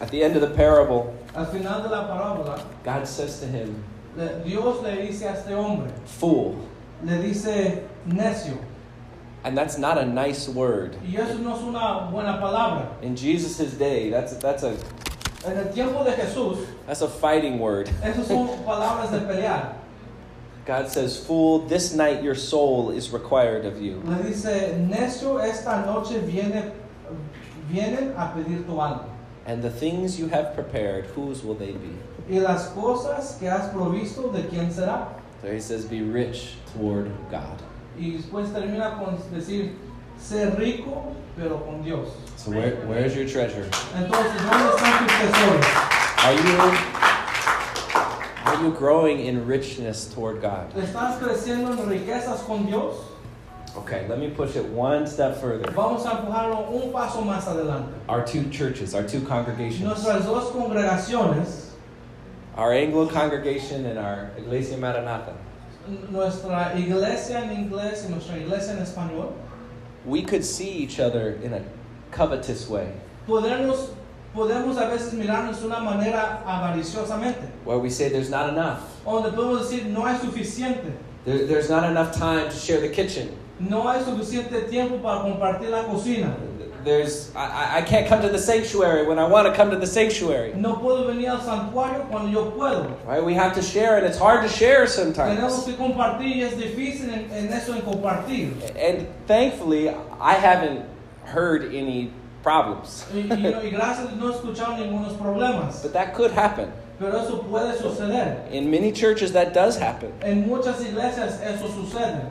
At 0.00 0.10
the 0.10 0.22
end 0.22 0.34
of 0.36 0.40
the 0.42 0.54
parable, 0.56 1.14
Al 1.34 1.46
final 1.46 1.82
de 1.82 1.88
la 1.88 2.06
parábola, 2.08 2.62
God 2.84 3.06
says 3.06 3.40
to 3.40 3.46
him, 3.46 3.82
le- 4.16 4.42
Dios 4.44 4.82
le 4.82 4.96
dice 5.06 5.22
a 5.22 5.36
este 5.36 5.48
hombre, 5.50 5.90
Fool. 6.06 6.56
le 7.04 7.20
dice 7.22 7.82
necio. 8.06 8.56
And 9.44 9.56
that's 9.56 9.78
not 9.78 9.96
a 9.98 10.04
nice 10.04 10.48
word. 10.48 10.96
Y 11.02 11.16
eso 11.16 11.38
no 11.38 11.56
es 11.56 11.62
una 11.62 12.08
buena 12.10 12.38
palabra. 12.40 12.88
In 13.02 13.14
Jesus' 13.16 13.72
day, 13.74 14.10
that's, 14.10 14.34
that's, 14.36 14.62
a, 14.64 14.76
En 15.46 15.56
el 15.56 15.72
tiempo 15.72 16.04
de 16.04 16.12
Jesús, 16.12 16.66
that's 16.86 17.00
a 17.02 17.08
fighting 17.08 17.58
word. 17.58 17.86
esas 18.02 18.26
son 18.26 18.48
palabras 18.66 19.10
de 19.10 19.20
pelear. 19.20 19.74
God 20.66 20.88
says, 20.88 21.18
Fool, 21.24 21.60
this 21.68 21.94
night 21.94 22.22
your 22.22 22.34
soul 22.34 22.90
is 22.90 23.10
required 23.10 23.64
of 23.64 23.80
you. 23.80 24.02
Le 24.04 24.22
dice, 24.24 24.74
necio, 24.88 25.38
esta 25.42 25.84
noche 25.86 26.20
viene, 26.20 26.72
vienen 27.70 28.14
a 28.16 28.32
pedir 28.34 28.64
tu 28.66 28.72
alma. 28.78 29.06
And 29.46 29.62
the 29.62 29.70
things 29.70 30.18
you 30.18 30.28
have 30.28 30.54
prepared, 30.54 31.06
whose 31.06 31.42
will 31.42 31.54
they 31.54 31.72
be? 31.72 31.96
Y 32.28 32.38
las 32.38 32.68
cosas 32.68 33.38
que 33.38 33.48
has 33.48 33.72
provisto, 33.72 34.30
¿de 34.32 34.42
quién 34.48 34.70
será? 34.70 35.08
So 35.42 35.50
he 35.50 35.60
says, 35.60 35.84
be 35.84 36.02
rich 36.02 36.56
toward 36.74 37.10
God. 37.30 37.62
Y 37.98 38.12
después 38.12 38.52
termina 38.52 38.98
con 38.98 39.16
decir, 39.32 39.72
ser 40.18 40.56
rico, 40.56 41.16
pero 41.36 41.58
con 41.60 41.82
Dios. 41.82 42.08
So 42.36 42.50
where, 42.50 42.76
where's 42.86 43.16
your 43.16 43.26
treasure? 43.26 43.64
Entonces, 43.94 44.40
¿dónde 44.42 44.70
están 44.76 45.06
tus 45.06 45.16
tesoros? 45.16 45.90
Are 46.24 46.34
you 46.34 47.00
are 48.44 48.62
you 48.62 48.72
growing 48.72 49.20
in 49.20 49.46
richness 49.46 50.12
toward 50.12 50.42
God? 50.42 50.72
¿Estás 50.74 51.18
creciendo 51.18 51.72
en 51.72 51.88
riquezas 51.88 52.44
con 52.46 52.66
Dios? 52.66 52.94
Okay, 53.76 54.06
let 54.08 54.18
me 54.18 54.30
push 54.30 54.56
it 54.56 54.64
one 54.66 55.06
step 55.06 55.40
further. 55.40 55.70
Vamos 55.72 56.04
a 56.04 56.10
empujarlo 56.10 56.68
un 56.70 56.92
paso 56.92 57.22
más 57.22 57.46
adelante. 57.46 57.92
Our 58.08 58.24
two 58.26 58.48
churches, 58.50 58.94
our 58.94 59.04
two 59.04 59.20
congregations, 59.20 59.82
Nuestras 59.82 60.24
dos 60.24 60.50
congregaciones, 60.50 61.66
our 62.56 62.72
Anglo 62.72 63.06
congregation 63.06 63.86
and 63.86 63.98
our 63.98 64.30
Iglesia 64.36 64.76
Maranatha, 64.76 65.34
nuestra 66.10 66.72
iglesia 66.76 67.42
en 67.42 67.68
inglés 67.68 68.04
y 68.04 68.10
nuestra 68.10 68.36
iglesia 68.36 68.72
en 68.72 68.84
español, 68.84 69.32
we 70.04 70.22
could 70.22 70.44
see 70.44 70.68
each 70.70 70.98
other 70.98 71.38
in 71.42 71.52
a 71.54 71.62
covetous 72.10 72.68
way, 72.68 72.92
podemos, 73.26 73.90
podemos 74.34 74.76
a 74.78 74.90
veces 74.90 75.14
mirarnos 75.14 75.60
de 75.60 75.66
una 75.66 75.80
manera 75.80 76.42
avariciosamente, 76.44 77.48
where 77.64 77.78
we 77.78 77.88
say 77.88 78.08
there's 78.08 78.30
not 78.30 78.48
enough. 78.50 78.80
donde 79.04 79.30
podemos 79.32 79.60
decir 79.60 79.86
no 79.86 80.02
hay 80.04 80.16
suficiente, 80.18 80.92
There, 81.24 81.46
there's 81.46 81.68
not 81.70 81.88
enough 81.88 82.12
time 82.14 82.48
to 82.48 82.56
share 82.56 82.80
the 82.80 82.88
kitchen. 82.88 83.36
No 83.60 83.88
hay 83.88 84.02
suficiente 84.02 84.62
tiempo 84.68 84.96
para 85.02 85.20
compartir 85.22 85.68
la 85.70 85.84
cocina, 85.84 86.34
There's 86.82 87.30
I, 87.36 87.80
I- 87.80 87.82
can't 87.82 88.06
come 88.08 88.22
to 88.22 88.30
the 88.30 88.38
sanctuary 88.38 89.06
when 89.06 89.18
I 89.18 89.26
want 89.28 89.46
to 89.46 89.52
come 89.52 89.70
to 89.70 89.76
the 89.76 89.86
sanctuary. 89.86 90.54
no 90.56 90.76
puedo 90.76 91.06
venir 91.08 91.28
al 91.28 91.40
santuario 91.40 92.08
cuando 92.10 92.30
yo 92.30 92.50
puedo. 92.52 92.96
Right? 93.06 93.22
We 93.22 93.34
have 93.34 93.54
to 93.56 93.60
share, 93.62 93.98
and 93.98 94.06
it's 94.06 94.16
hard 94.16 94.40
to 94.42 94.48
share 94.48 94.86
Tenemos 94.86 94.94
sometimes. 94.96 95.64
que 95.66 95.74
compartir 95.74 96.36
y 96.36 96.42
es 96.42 96.54
difícil 96.56 97.12
en, 97.12 97.30
en 97.30 97.52
eso 97.52 97.74
en 97.74 97.82
compartir. 97.82 98.54
And 98.78 99.06
thankfully, 99.26 99.90
I 99.90 100.32
haven't 100.34 100.86
heard 101.26 101.64
any 101.74 102.12
problems. 102.42 103.04
Y, 103.12 103.26
y 103.30 103.36
no- 103.50 103.60
y 103.62 103.68
gracias 103.68 104.06
a 104.06 104.14
Dios 104.14 104.18
no 104.18 104.30
he 104.30 104.34
escuchado 104.36 104.78
ningunos 104.78 105.12
problemas, 105.18 105.82
But 105.82 105.92
that 105.92 106.14
could 106.14 106.30
happen. 106.32 106.72
pero 106.98 107.18
eso 107.18 107.42
puede 107.42 107.76
suceder. 107.76 108.50
In 108.50 108.70
many 108.70 108.90
churches, 108.90 109.32
that 109.32 109.52
does 109.52 109.76
happen. 109.76 110.12
En 110.22 110.48
muchas 110.48 110.80
iglesias 110.82 111.42
eso 111.42 111.68
sucede. 111.68 112.22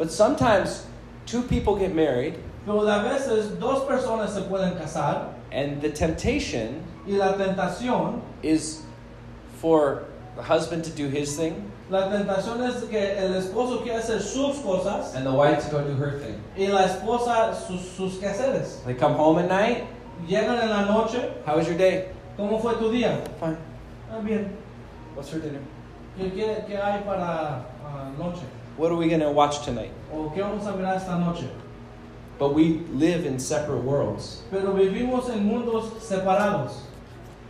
But 0.00 0.10
sometimes 0.10 0.86
two 1.26 1.42
people 1.42 1.76
get 1.76 1.94
married, 1.94 2.38
Pero 2.64 2.80
a 2.88 3.04
veces 3.04 3.60
dos 3.60 3.84
personas 3.84 4.30
se 4.30 4.40
pueden 4.40 4.78
casar 4.80 5.34
and 5.52 5.82
the 5.82 5.90
temptation 5.90 6.82
y 7.06 7.18
la 7.18 7.34
tentación, 7.34 8.22
is 8.42 8.80
for 9.58 10.04
the 10.36 10.42
husband 10.42 10.84
to 10.84 10.90
do 10.90 11.08
his 11.08 11.36
thing 11.36 11.70
la 11.90 12.08
tentación 12.08 12.66
es 12.66 12.82
que 12.88 12.98
el 12.98 13.34
esposo 13.34 13.82
quiere 13.82 13.98
hacer 13.98 14.22
sus 14.22 14.60
cosas 14.60 15.14
and 15.14 15.26
the 15.26 15.32
wife 15.32 15.62
to 15.66 15.70
go 15.70 15.84
do 15.84 15.94
her 15.96 16.18
thing. 16.18 16.42
y 16.56 16.72
la 16.72 16.86
esposa 16.88 17.54
sus, 17.54 17.82
sus 17.90 18.14
quehaceres. 18.14 18.82
They 18.86 18.94
come 18.94 19.12
home 19.14 19.38
at 19.38 19.48
night. 19.50 19.84
Llegan 20.26 20.62
en 20.62 20.70
la 20.70 20.86
noche, 20.86 21.30
How 21.44 21.58
was 21.58 21.68
your 21.68 21.76
day? 21.76 22.08
¿cómo 22.38 22.58
fue 22.58 22.72
tu 22.78 22.90
día? 22.90 23.20
Fine. 23.38 23.58
Ah, 24.10 24.20
bien. 24.20 24.56
What's 25.14 25.28
for 25.28 25.40
dinner? 25.40 25.60
¿Qué, 26.16 26.30
qué, 26.30 26.64
qué 26.66 26.80
hay 26.80 27.02
para 27.02 27.66
ah, 27.84 28.10
noche? 28.18 28.46
What 28.80 28.90
are 28.90 28.96
we 28.96 29.08
going 29.08 29.20
to 29.20 29.30
watch 29.30 29.62
tonight? 29.62 29.90
¿O 30.10 30.30
qué 30.34 30.40
vamos 30.40 30.66
a 30.66 30.72
mirar 30.72 30.96
esta 30.96 31.18
noche? 31.18 31.46
But 32.38 32.54
we 32.54 32.78
live 32.94 33.26
in 33.26 33.38
separate 33.38 33.84
worlds. 33.84 34.42
Pero 34.50 34.72
vivimos 34.72 35.28
en 35.28 35.46
mundos 35.46 35.90
separados. 36.00 36.72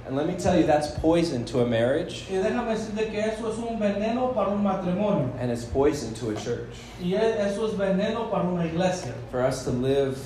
And 0.09 0.17
let 0.17 0.27
me 0.27 0.35
tell 0.35 0.59
you, 0.59 0.67
that's 0.67 0.91
poison 0.99 1.45
to 1.45 1.61
a 1.61 1.67
marriage, 1.69 2.27
Y 2.29 2.35
déjame 2.35 2.75
decirte 2.75 3.13
que 3.13 3.21
eso 3.21 3.49
es 3.49 3.59
un 3.59 3.79
veneno 3.79 4.35
para 4.35 4.51
un 4.51 4.65
matrimonio. 4.65 5.33
and 5.39 5.53
it's 5.53 5.65
poison 5.65 6.13
to 6.15 6.31
a 6.31 6.35
church. 6.35 6.75
Y 7.01 7.15
eso 7.15 7.65
es 7.65 7.75
veneno 7.75 8.29
para 8.29 8.43
una 8.49 8.65
iglesia. 8.65 9.15
For 9.31 9.41
us 9.41 9.63
to 9.67 9.71
live 9.71 10.19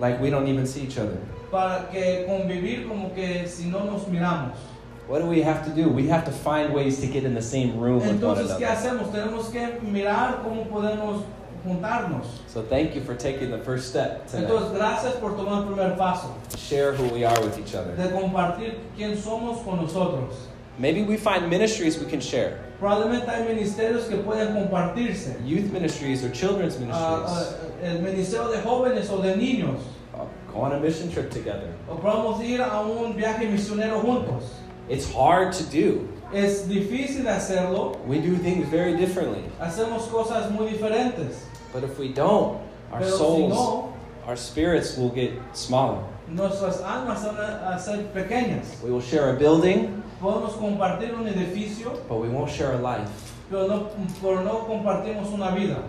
like 0.00 0.20
we 0.20 0.30
don't 0.30 0.48
even 0.48 0.66
see 0.66 0.82
each 0.82 0.98
other. 0.98 1.16
Para 1.52 1.86
que 1.92 2.26
convivir 2.26 2.88
como 2.88 3.10
que 3.10 3.46
si 3.46 3.66
no 3.70 3.84
nos 3.84 4.06
miramos. 4.06 4.56
What 5.06 5.20
do 5.20 5.26
we 5.26 5.42
have 5.42 5.64
to 5.66 5.70
do? 5.70 5.88
We 5.90 6.06
have 6.08 6.24
to 6.24 6.30
find 6.30 6.72
ways 6.72 7.00
to 7.00 7.06
get 7.06 7.24
in 7.24 7.34
the 7.34 7.42
same 7.42 7.78
room 7.78 7.96
with 8.00 8.22
one 8.22 8.38
Entonces, 8.38 8.56
¿qué 8.58 8.64
another. 8.66 8.76
hacemos? 8.76 9.12
Tenemos 9.12 9.50
que 9.52 9.80
mirar 9.86 10.42
cómo 10.42 10.66
podemos 10.66 11.24
juntarnos. 11.64 12.26
So 12.48 12.62
thank 12.62 12.94
you 12.94 13.02
for 13.02 13.14
taking 13.14 13.50
the 13.50 13.58
first 13.58 13.88
step 13.90 14.26
tonight. 14.28 14.48
Entonces, 14.48 14.72
gracias 14.74 15.14
por 15.20 15.32
tomar 15.36 15.62
el 15.62 15.74
primer 15.74 15.96
paso 15.98 16.34
Share 16.56 16.92
who 16.94 17.06
we 17.12 17.24
are 17.24 17.38
with 17.42 17.58
each 17.58 17.74
other. 17.74 17.94
de 17.96 18.08
compartir 18.10 18.76
quién 18.96 19.14
somos 19.16 19.62
con 19.62 19.76
nosotros. 19.76 20.48
Maybe 20.78 21.02
we 21.02 21.16
find 21.18 21.48
ministries 21.50 21.98
we 21.98 22.06
can 22.06 22.20
share. 22.20 22.58
Probablemente 22.80 23.28
hay 23.28 23.44
ministerios 23.46 24.08
que 24.08 24.16
pueden 24.16 24.54
compartirse. 24.54 25.36
Youth 25.46 25.70
ministries 25.70 26.24
or 26.24 26.30
children's 26.30 26.76
Ah, 26.76 26.80
ministries. 26.80 27.54
ah, 27.82 27.86
el 27.86 27.98
ministerio 28.00 28.48
de 28.48 28.58
jóvenes 28.62 29.10
o 29.10 29.20
de 29.20 29.36
niños. 29.36 29.80
Uh, 30.14 30.24
Go 30.52 30.60
on 30.60 30.72
a 30.72 30.80
mission 30.80 31.10
trip 31.10 31.30
together. 31.30 31.72
O 31.88 31.96
podemos 31.96 32.40
ir 32.42 32.60
a 32.62 32.80
un 32.80 33.14
viaje 33.14 33.46
misionero 33.50 34.00
juntos. 34.00 34.44
It's 34.88 35.10
hard 35.12 35.52
to 35.54 35.64
do. 35.64 36.08
Es 36.32 36.66
difícil 36.68 37.24
hacerlo. 37.26 37.96
We 38.06 38.20
do 38.20 38.36
things 38.36 38.68
very 38.68 38.96
differently. 38.96 39.42
Hacemos 39.60 40.08
cosas 40.10 40.50
muy 40.50 40.68
diferentes. 40.72 41.44
But 41.72 41.84
if 41.84 41.98
we 41.98 42.08
don't, 42.08 42.58
our 42.92 42.98
Pero 43.00 43.10
si 43.10 43.16
souls, 43.18 43.54
no, 43.54 43.94
our 44.26 44.36
spirits 44.36 44.96
will 44.96 45.10
get 45.10 45.32
smaller. 45.54 46.02
nuestras 46.28 46.80
almas 46.82 47.22
van 47.24 47.72
a 47.72 47.78
ser 47.78 48.04
pequeñas. 48.14 48.82
We 48.82 48.90
will 48.90 49.00
share 49.02 49.30
a 49.30 49.38
building, 49.38 50.02
Podemos 50.20 50.52
compartir 50.54 51.12
un 51.14 51.26
edificio, 51.26 51.98
but 52.08 52.16
we 52.20 52.28
won't 52.28 52.50
share 52.50 52.72
a 52.72 52.78
life. 52.78 53.08
pero 53.50 53.66
no, 53.66 53.90
pero 54.22 54.42
no 54.42 54.64
compartimos 54.66 55.30
una 55.32 55.50
vida. 55.54 55.82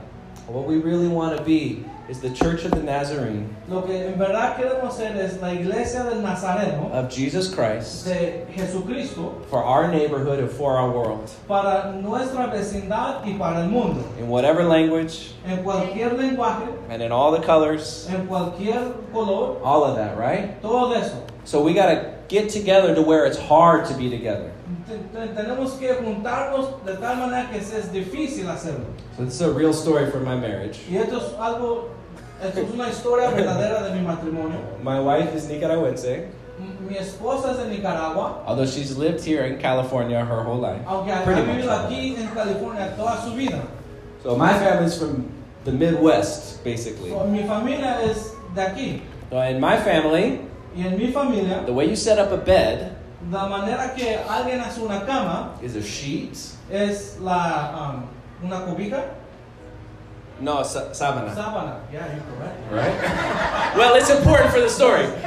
What 0.48 0.68
we 0.68 0.78
really 0.78 1.08
want 1.08 1.36
to 1.38 1.44
be 1.44 1.84
is 2.08 2.20
the 2.20 2.30
Church 2.30 2.66
of 2.66 2.72
the 2.72 2.84
Nazarene 2.84 3.50
Lo 3.68 3.82
que 3.82 3.96
en 3.96 4.20
verdad 4.20 4.56
queremos 4.56 4.94
ser 4.96 5.18
es 5.18 5.42
la 5.42 5.48
iglesia 5.50 6.04
del 6.04 6.22
Nazareno, 6.22 6.92
of 6.92 7.10
Jesus 7.10 7.52
Christ 7.52 8.06
de 8.06 8.46
Jesucristo, 8.54 9.44
for 9.50 9.64
our 9.64 9.92
neighborhood 9.92 10.40
and 10.40 10.52
for 10.52 10.78
our 10.78 10.92
world. 10.92 11.32
para 11.48 12.00
nuestra 12.00 12.48
vecindad 12.52 13.26
y 13.26 13.36
para 13.40 13.62
el 13.64 13.70
mundo. 13.70 14.04
In 14.20 14.28
whatever 14.30 14.64
language 14.64 15.34
En 15.48 15.64
cualquier 15.64 16.12
lenguaje, 16.12 16.68
and 16.90 17.02
in 17.02 17.12
all 17.12 17.32
the 17.32 17.42
colors, 17.42 18.08
en 18.10 18.28
cualquier 18.28 18.94
color, 19.12 19.60
all 19.64 19.84
of 19.84 19.96
that, 19.96 20.16
right? 20.16 20.62
todo 20.62 20.94
eso. 20.94 21.26
So 21.44 21.64
we 21.64 21.74
got 21.74 21.88
to 21.88 22.14
get 22.28 22.50
together 22.52 22.94
to 22.94 23.02
where 23.02 23.26
it's 23.26 23.38
hard 23.38 23.86
to 23.88 23.96
be 23.96 24.12
together. 24.12 24.52
Te- 24.88 24.98
te- 24.98 25.28
Tenemos 25.34 25.74
que 25.74 25.94
juntarnos 25.94 26.84
de 26.86 26.94
tal 26.96 27.18
manera 27.18 27.50
que 27.52 27.58
es 27.58 27.92
difícil 27.92 28.48
hacerlo. 28.50 28.86
So 29.18 29.24
this 29.26 29.36
is 29.36 29.42
a 29.42 29.52
real 29.52 29.74
story 29.74 30.10
from 30.10 30.24
my 30.26 30.36
marriage. 30.36 30.80
Y 30.90 30.98
esto 30.98 31.18
es 31.18 31.34
algo, 31.40 31.90
esto 32.44 32.62
es 32.62 32.72
una 32.74 32.90
historia 32.90 33.30
verdadera 33.30 33.84
de 33.84 33.92
mi 33.96 34.02
matrimonio. 34.06 34.58
My 34.84 35.00
wife 35.00 35.36
is 35.36 35.48
Nicaragüense, 35.48 36.30
M- 36.60 36.88
Mi 36.90 36.96
esposa 36.98 37.52
es 37.52 37.58
de 37.58 37.68
Nicaragua, 37.68 38.42
although 38.48 38.66
she's 38.66 38.98
lived 38.98 39.24
here 39.24 39.44
in 39.46 39.60
California 39.60 40.24
her 40.26 40.44
whole 40.44 40.60
life. 40.60 40.82
aunque 40.88 41.12
ha 41.12 41.24
Pretty 41.24 41.42
ha 41.42 41.46
much 41.46 41.56
vivido 41.58 41.72
aquí 41.72 42.16
en 42.18 42.28
California 42.34 42.96
toda 42.96 43.22
su 43.22 43.36
vida. 43.36 43.62
So 44.24 44.36
my 44.36 44.54
family's 44.54 44.98
from 44.98 45.26
the 45.66 45.72
Midwest, 45.72 46.64
basically. 46.64 47.10
So, 47.12 47.26
mi 47.26 47.44
familia 47.44 48.02
es 48.02 48.32
de 48.56 48.62
aquí. 48.62 49.02
So 49.30 49.40
in 49.42 49.60
my 49.60 49.78
family, 49.78 50.40
Y 50.76 50.82
en 50.88 50.98
mi 50.98 51.12
familia, 51.12 51.64
the 51.66 51.72
way 51.74 51.86
you 51.88 51.96
set 51.96 52.18
up 52.20 52.32
a 52.32 52.38
bed 52.38 52.95
la 53.32 53.48
manera 53.48 53.94
que 53.96 54.18
alguien 54.30 54.60
hace 54.62 54.82
una 54.82 55.06
cama 55.06 55.52
is 55.62 55.76
a 55.76 55.82
sheet. 55.82 56.36
es 56.72 57.18
la, 57.20 57.72
um, 57.96 58.04
una 58.48 58.66
cobija, 58.66 59.04
No, 60.42 60.64
sa- 60.64 60.94
sábana. 60.94 61.34
sábana. 61.34 61.76
Yeah, 61.94 62.08
you're 62.12 62.24
correct. 62.36 62.60
Right? 62.70 62.94
well, 63.78 63.96
it's 63.96 64.10
important 64.10 64.52
for 64.52 64.60
the 64.60 64.70
story. 64.70 65.06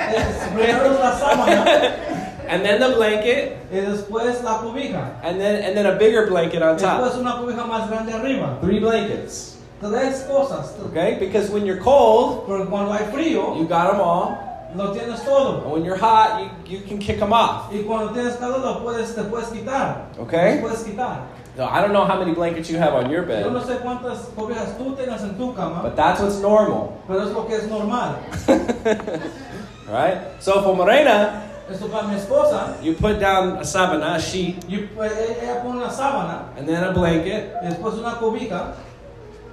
And 2.49 2.65
then 2.65 2.81
the 2.81 2.95
blanket, 2.97 3.59
y 3.71 3.81
después 3.81 4.43
la 4.43 4.59
cobija. 4.63 5.21
and 5.23 5.39
then 5.39 5.63
and 5.65 5.77
then 5.77 5.85
a 5.87 5.99
bigger 5.99 6.27
blanket 6.29 6.63
on 6.63 6.77
Después 6.79 7.11
top. 7.13 7.21
una 7.21 7.33
cobija 7.37 7.65
más 7.67 7.89
grande 7.91 8.13
arriba. 8.15 8.59
Three 8.63 8.81
blankets. 8.81 9.57
Tres 9.81 10.25
cosas. 10.27 10.75
Okay? 10.91 11.17
Because 11.21 11.51
when 11.51 11.67
you're 11.67 11.81
cold, 11.81 12.47
Porque 12.47 12.67
cuando 12.71 12.93
hay 12.93 13.05
frío, 13.13 13.55
you 13.59 13.67
got 13.67 13.93
them 13.93 14.01
all. 14.01 14.39
Lo 14.75 14.93
tienes 14.93 15.25
todo. 15.25 15.63
And 15.63 15.73
when 15.73 15.85
you're 15.85 15.97
hot, 15.97 16.41
you, 16.41 16.79
you 16.79 16.85
can 16.87 16.99
kick 16.99 17.19
them 17.19 17.33
off. 17.33 17.73
Y 17.73 17.83
cuando 17.85 18.13
tienes 18.13 18.37
calor, 18.39 18.61
lo 18.61 18.81
puedes, 18.83 19.15
te 19.15 19.23
puedes 19.25 19.49
quitar. 19.51 20.07
Okay? 20.19 20.61
Los 20.61 20.71
puedes 20.71 20.85
quitar. 20.85 21.27
So 21.57 21.65
I 21.65 21.81
don't 21.81 21.93
know 21.93 22.05
how 22.05 22.19
many 22.19 22.33
blankets 22.35 22.71
you 22.71 22.79
have 22.79 22.95
on 22.95 23.11
your 23.11 23.27
Yo 23.27 23.51
no 23.51 23.59
bed, 23.59 23.67
sé 23.67 23.81
cuántas 23.81 24.29
cobijas 24.37 24.79
tú 24.79 24.95
tengas 24.95 25.23
en 25.23 25.37
tu 25.37 25.53
cama, 25.55 25.83
but 25.83 25.97
that's 25.97 26.21
what's 26.21 26.39
normal. 26.39 26.93
pero 27.09 27.23
es 27.23 27.33
lo 27.33 27.47
que 27.47 27.55
es 27.57 27.67
normal. 27.69 28.17
Right? 29.89 30.19
So 30.41 30.63
for 30.63 30.77
Morena, 30.77 31.45
Esto 31.71 31.89
para 31.89 32.07
mi 32.07 32.15
esposa, 32.15 32.77
you 32.83 32.95
put 32.95 33.19
down 33.19 33.57
a 33.59 33.65
sabana, 33.65 34.15
a 34.15 34.19
sheet, 34.19 34.65
y, 34.69 34.87
pues, 34.95 35.13
eh, 35.13 35.39
ella 35.43 35.63
pone 35.63 35.79
una 35.79 35.91
sábana, 35.91 36.45
and 36.57 36.67
then 36.67 36.83
a 36.83 36.93
blanket, 36.93 37.53
y 37.63 37.67
después 37.67 37.95
una 37.99 38.17
cobija, 38.19 38.73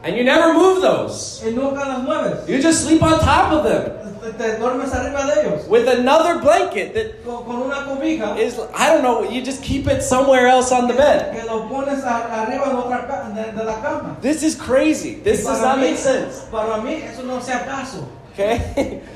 And 0.05 0.15
you 0.15 0.23
never 0.23 0.53
move 0.53 0.81
those. 0.81 1.41
y 1.43 1.49
nunca 1.49 1.83
las 1.83 2.03
mueves. 2.03 2.47
You 2.47 2.61
just 2.61 2.85
sleep 2.85 3.01
on 3.01 3.19
top 3.19 3.51
of 3.51 3.63
them 3.63 4.05
Te, 4.21 4.31
te 4.33 4.57
duermes 4.59 4.93
arriba 4.93 5.25
de 5.25 5.41
ellos 5.41 5.67
with 5.67 5.87
another 5.87 6.39
blanket 6.39 6.93
that 6.93 7.23
con, 7.25 7.43
con 7.43 7.63
una 7.63 7.85
cobija 7.87 8.37
is, 8.37 8.59
I 8.75 8.87
don't 8.93 9.01
know, 9.01 9.27
you 9.27 9.41
just 9.41 9.63
keep 9.63 9.87
it 9.87 10.03
somewhere 10.03 10.47
else 10.47 10.71
on 10.71 10.87
the 10.87 10.93
bed. 10.93 11.35
que 11.35 11.45
lo 11.47 11.67
pones 11.67 12.03
arriba 12.03 12.69
de, 12.69 12.75
otra 12.75 13.33
de, 13.33 13.51
de 13.57 13.63
la 13.63 13.81
cama. 13.81 14.17
This 14.21 14.43
is 14.43 14.55
crazy. 14.55 15.15
This 15.15 15.43
does 15.43 15.61
not 15.61 15.79
make 15.79 15.97
sense. 15.97 16.45
Para 16.51 16.81
mí 16.83 17.01
eso 17.03 17.23
no 17.23 17.39
se 17.39 17.53
acaso. 17.53 18.07
Okay? 18.33 19.01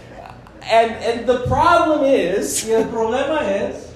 And, 0.72 0.92
and 1.04 1.28
the 1.28 1.46
problem 1.48 2.04
is, 2.04 2.64
Y 2.68 2.74
el 2.74 2.86
problema 2.86 3.42
es 3.42 3.94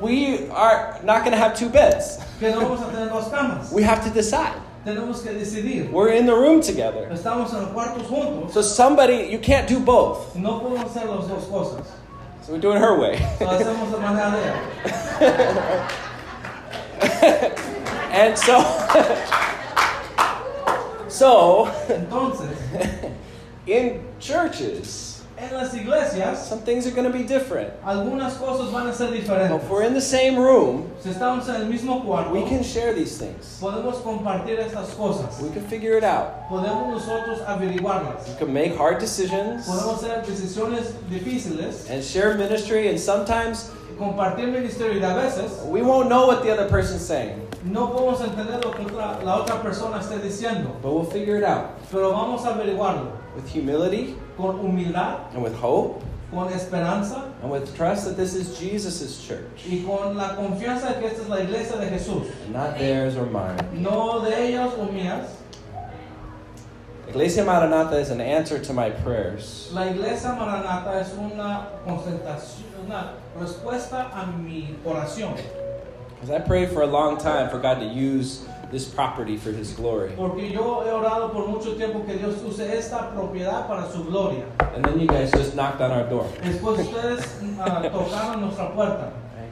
we 0.00 0.48
are 0.50 0.98
not 1.02 1.20
going 1.20 1.32
to 1.32 1.38
have 1.38 1.56
two 1.56 1.68
beds. 1.68 2.18
que 2.38 2.50
no 2.50 2.60
vamos 2.60 2.80
a 2.82 2.90
tener 2.90 3.08
dos 3.08 3.28
camas. 3.30 3.72
We 3.72 3.82
have 3.82 4.04
to 4.04 4.10
decide. 4.10 4.60
Tenemos 4.86 5.20
que 5.20 5.30
decidir. 5.32 5.90
We're 5.90 6.12
in 6.12 6.26
the 6.26 6.32
room 6.32 6.60
together. 6.60 7.08
Estamos 7.10 7.52
en 7.52 7.62
los 7.62 7.70
cuartos 7.70 8.04
juntos. 8.04 8.52
So 8.52 8.62
somebody, 8.62 9.26
you 9.32 9.40
can't 9.40 9.66
do 9.66 9.80
both. 9.80 10.36
No 10.36 10.60
podemos 10.60 10.84
hacer 10.84 11.06
las 11.06 11.26
dos 11.26 11.44
cosas. 11.46 11.84
So 12.42 12.52
we're 12.52 12.60
doing 12.60 12.78
her 12.78 12.96
way. 12.96 13.18
Lo 13.40 13.48
hacemos 13.48 13.90
de 13.90 13.98
manera 13.98 14.30
de 14.30 14.38
ella. 15.18 15.88
and 18.12 18.38
so, 18.38 18.62
so 21.08 21.66
Entonces, 21.88 22.56
in 23.66 24.04
churches, 24.20 25.05
en 25.38 25.54
las 25.54 25.74
iglesias, 25.74 26.48
some 26.48 26.60
things 26.60 26.86
are 26.86 26.90
going 26.90 27.10
to 27.10 27.16
be 27.16 27.24
different. 27.24 27.70
algunas 27.84 28.36
cosas 28.38 28.70
van 28.72 28.86
a 28.88 28.92
ser 28.92 29.06
But 29.26 29.52
if 29.52 29.70
we're 29.70 29.82
in 29.82 29.94
the 29.94 30.00
same 30.00 30.38
room, 30.38 30.90
Si 31.00 31.10
estamos 31.10 31.48
en 31.48 31.56
el 31.56 31.66
mismo 31.66 32.04
cuarto, 32.04 32.32
we 32.32 32.42
can 32.42 32.62
share 32.62 32.94
these 32.94 33.18
things. 33.18 33.58
podemos 33.60 33.96
compartir 34.02 34.58
estas 34.58 34.94
cosas. 34.96 35.40
We 35.42 35.50
can 35.50 35.66
figure 35.66 35.96
it 35.96 36.04
out. 36.04 36.48
Podemos 36.48 36.90
nosotros 36.90 37.40
averiguarlas. 37.46 38.28
We 38.28 38.34
can 38.36 38.52
make 38.52 38.76
hard 38.76 38.98
decisions 38.98 39.66
Podemos 39.66 40.02
hacer 40.02 40.22
decisiones 40.24 40.92
difíciles, 41.10 41.88
and 41.90 42.02
share 42.02 42.34
ministry, 42.36 42.88
and 42.88 42.98
sometimes 42.98 43.70
compartir 43.98 44.48
ministerio 44.48 45.00
y 45.00 45.04
a 45.04 45.14
veces 45.14 45.64
we 45.66 45.82
won't 45.82 46.08
know 46.08 46.26
what 46.26 46.42
the 46.42 46.50
other 46.50 46.68
person's 46.68 47.04
saying, 47.04 47.40
no 47.64 47.88
podemos 47.88 48.20
entender 48.20 48.62
lo 48.62 48.70
que 48.72 48.84
la 48.92 49.36
otra 49.42 49.62
persona 49.62 49.98
esté 50.00 50.18
diciendo, 50.18 50.76
but 50.82 50.92
we'll 50.92 51.04
figure 51.04 51.36
it 51.36 51.44
out 51.44 51.70
pero 51.90 52.12
vamos 52.12 52.44
a 52.44 52.54
averiguarlo 52.54 53.10
with 53.34 53.48
humility 53.48 54.14
con 54.36 54.58
humildad, 54.58 55.32
and 55.34 55.42
with 55.42 55.54
hope 55.54 56.02
con 56.30 56.52
esperanza 56.52 57.32
and 57.40 57.50
with 57.50 57.74
trust 57.76 58.04
that 58.04 58.16
this 58.16 58.34
is 58.34 58.58
Jesus' 58.58 59.24
church 59.26 59.64
y 59.70 59.82
con 59.86 60.16
la 60.16 60.34
confianza 60.34 60.94
de 60.94 61.00
que 61.00 61.06
esta 61.08 61.22
es 61.22 61.28
la 61.28 61.36
iglesia 61.36 61.76
de 61.78 61.86
Jesús, 61.86 62.26
and 62.44 62.52
not 62.52 62.76
theirs 62.78 63.16
or 63.16 63.26
mine. 63.26 63.56
no 63.74 64.20
de 64.24 64.30
ellos 64.32 64.72
o 64.74 64.86
mías. 64.88 65.28
Iglesia 67.08 67.44
Maranatha 67.44 67.96
is 67.98 68.10
an 68.10 68.20
answer 68.20 68.58
to 68.58 68.72
my 68.72 68.90
prayers. 68.90 69.70
La 69.72 69.82
iglesia 69.84 70.30
Maranata 70.30 71.00
es 71.00 71.12
una 71.14 71.68
concentración, 71.86 72.64
una 72.84 73.12
respuesta 73.38 74.10
a 74.12 74.26
mi 74.26 74.74
oración, 74.84 75.36
Because 76.16 76.30
I 76.30 76.40
prayed 76.40 76.70
for 76.70 76.82
a 76.82 76.86
long 76.86 77.16
time 77.16 77.48
for 77.48 77.58
God 77.58 77.78
to 77.78 77.86
use 77.86 78.44
this 78.76 78.84
property 78.84 79.38
for 79.38 79.52
His 79.52 79.72
glory. 79.72 80.10
porque 80.16 80.52
yo 80.52 80.82
he 80.84 80.90
orado 80.90 81.32
por 81.32 81.46
mucho 81.48 81.74
tiempo 81.76 82.04
que 82.04 82.18
Dios 82.18 82.42
use 82.42 82.60
esta 82.60 83.10
propiedad 83.14 83.66
para 83.66 83.90
su 83.90 84.04
gloria. 84.04 84.44
And 84.74 84.84
then 84.84 85.00
you 85.00 85.06
guys 85.06 85.30
just 85.32 85.54
knocked 85.54 85.80
on 85.80 85.90
our 85.90 86.04
door. 86.04 86.28
Después 86.42 86.80
ustedes 86.80 87.24
ah, 87.58 87.82
tocaron 87.90 88.40
nuestra 88.42 88.74
puerta. 88.74 89.12
Right? 89.34 89.48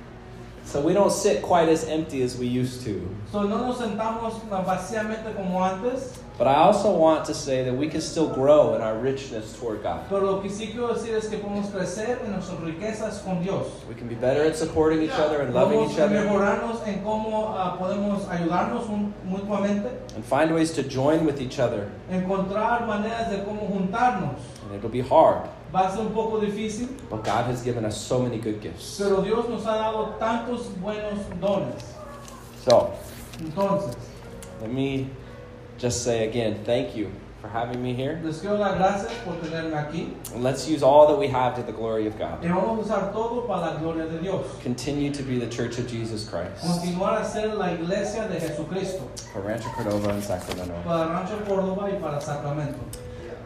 So 0.66 0.80
we 0.82 0.92
don't 0.92 1.10
sit 1.10 1.40
quite 1.40 1.70
as 1.70 1.84
empty 1.88 2.22
as 2.22 2.36
we 2.36 2.46
used 2.46 2.82
to. 2.84 3.00
So, 3.32 3.44
no 3.44 3.66
nos 3.66 3.78
sentamos 3.78 4.34
vacíamente 4.50 5.34
como 5.34 5.64
antes, 5.64 6.20
But 6.36 6.48
I 6.48 6.56
also 6.56 6.90
want 6.90 7.24
to 7.26 7.34
say 7.34 7.62
that 7.62 7.72
we 7.72 7.86
can 7.88 8.00
still 8.00 8.26
grow 8.28 8.74
in 8.74 8.80
our 8.82 8.98
richness 8.98 9.56
toward 9.56 9.84
God. 9.84 10.00
pero 10.10 10.20
lo 10.26 10.40
que 10.42 10.50
sí 10.50 10.72
quiero 10.72 10.92
decir 10.92 11.14
es 11.14 11.28
que 11.28 11.38
podemos 11.38 11.70
crecer 11.70 12.22
en 12.24 12.32
nuestras 12.32 12.58
riquezas 12.58 13.22
con 13.22 13.40
Dios. 13.40 13.68
We 13.88 13.94
can 13.94 14.08
be 14.08 14.16
better 14.16 14.42
at 14.44 14.56
supporting 14.56 15.00
each 15.02 15.12
other 15.12 15.42
and 15.42 15.54
loving 15.54 15.88
each 15.88 15.96
other 16.00 16.24
mejorarnos 16.26 16.84
en 16.88 17.04
cómo 17.04 17.54
ah, 17.56 17.76
podemos 17.78 18.26
ayudarnos 18.28 18.88
un- 18.88 19.14
mutuamente, 19.24 19.90
and 20.16 20.24
find 20.24 20.52
ways 20.52 20.72
to 20.72 20.82
join 20.82 21.24
with 21.24 21.40
each 21.40 21.60
other. 21.60 21.88
encontrar 22.10 22.84
maneras 22.84 23.30
de 23.30 23.44
cómo 23.44 23.68
juntarnos. 23.68 24.40
And 24.66 24.74
it'll 24.76 24.90
be 24.90 25.02
hard, 25.02 25.48
Va 25.72 25.86
a 25.86 25.92
ser 25.92 26.00
un 26.00 26.12
poco 26.12 26.40
difícil, 26.40 26.88
but 27.10 27.22
God 27.22 27.46
has 27.46 27.62
given 27.62 27.84
us 27.84 27.96
so 27.96 28.18
many 28.18 28.38
good 28.38 28.60
gifts. 28.60 28.98
pero 28.98 29.22
Dios 29.22 29.48
nos 29.48 29.64
ha 29.66 29.76
dado 29.76 30.16
tantos 30.18 30.66
buenos 30.82 31.20
dones. 31.40 31.94
So 32.64 32.90
Entonces, 33.38 33.94
let 34.60 34.72
me 34.72 35.08
just 35.78 36.02
say 36.04 36.28
again, 36.28 36.62
thank 36.64 36.94
you 36.96 37.10
for 37.40 37.48
having 37.48 37.82
me 37.82 37.92
here. 37.92 38.20
les 38.24 38.40
quiero 38.40 38.56
dar 38.56 38.76
gracias 38.76 39.12
por 39.24 39.34
tenerme 39.34 39.74
aquí 39.74 40.14
And 40.34 40.42
let's 40.42 40.66
use 40.66 40.82
all 40.82 41.06
that 41.08 41.18
we 41.18 41.28
have 41.28 41.54
to 41.56 41.62
the 41.62 41.72
glory 41.72 42.06
of 42.06 42.16
God. 42.18 42.42
y 42.42 42.48
vamos 42.48 42.78
a 42.90 42.94
usar 42.94 43.12
todo 43.12 43.42
para 43.46 43.72
la 43.72 43.78
gloria 43.78 44.06
de 44.06 44.18
Dios. 44.18 44.46
Continue 44.62 45.10
to 45.12 45.22
be 45.22 45.38
the 45.38 45.48
church 45.48 45.78
of 45.78 45.86
Jesus 45.86 46.26
Christ 46.28 46.62
Continuar 46.64 47.20
a 47.20 47.24
ser 47.24 47.54
la 47.54 47.72
iglesia 47.74 48.26
de 48.28 48.40
Jesucristo 48.40 49.02
for 49.32 49.42
Rancho 49.42 49.68
Cordova 49.70 50.10
and 50.10 50.22
Sacramento. 50.22 50.74
para 50.84 51.08
Rancho 51.08 51.36
Córdoba 51.44 51.90
y 51.92 52.00
para 52.00 52.18
Sacramento. 52.20 52.78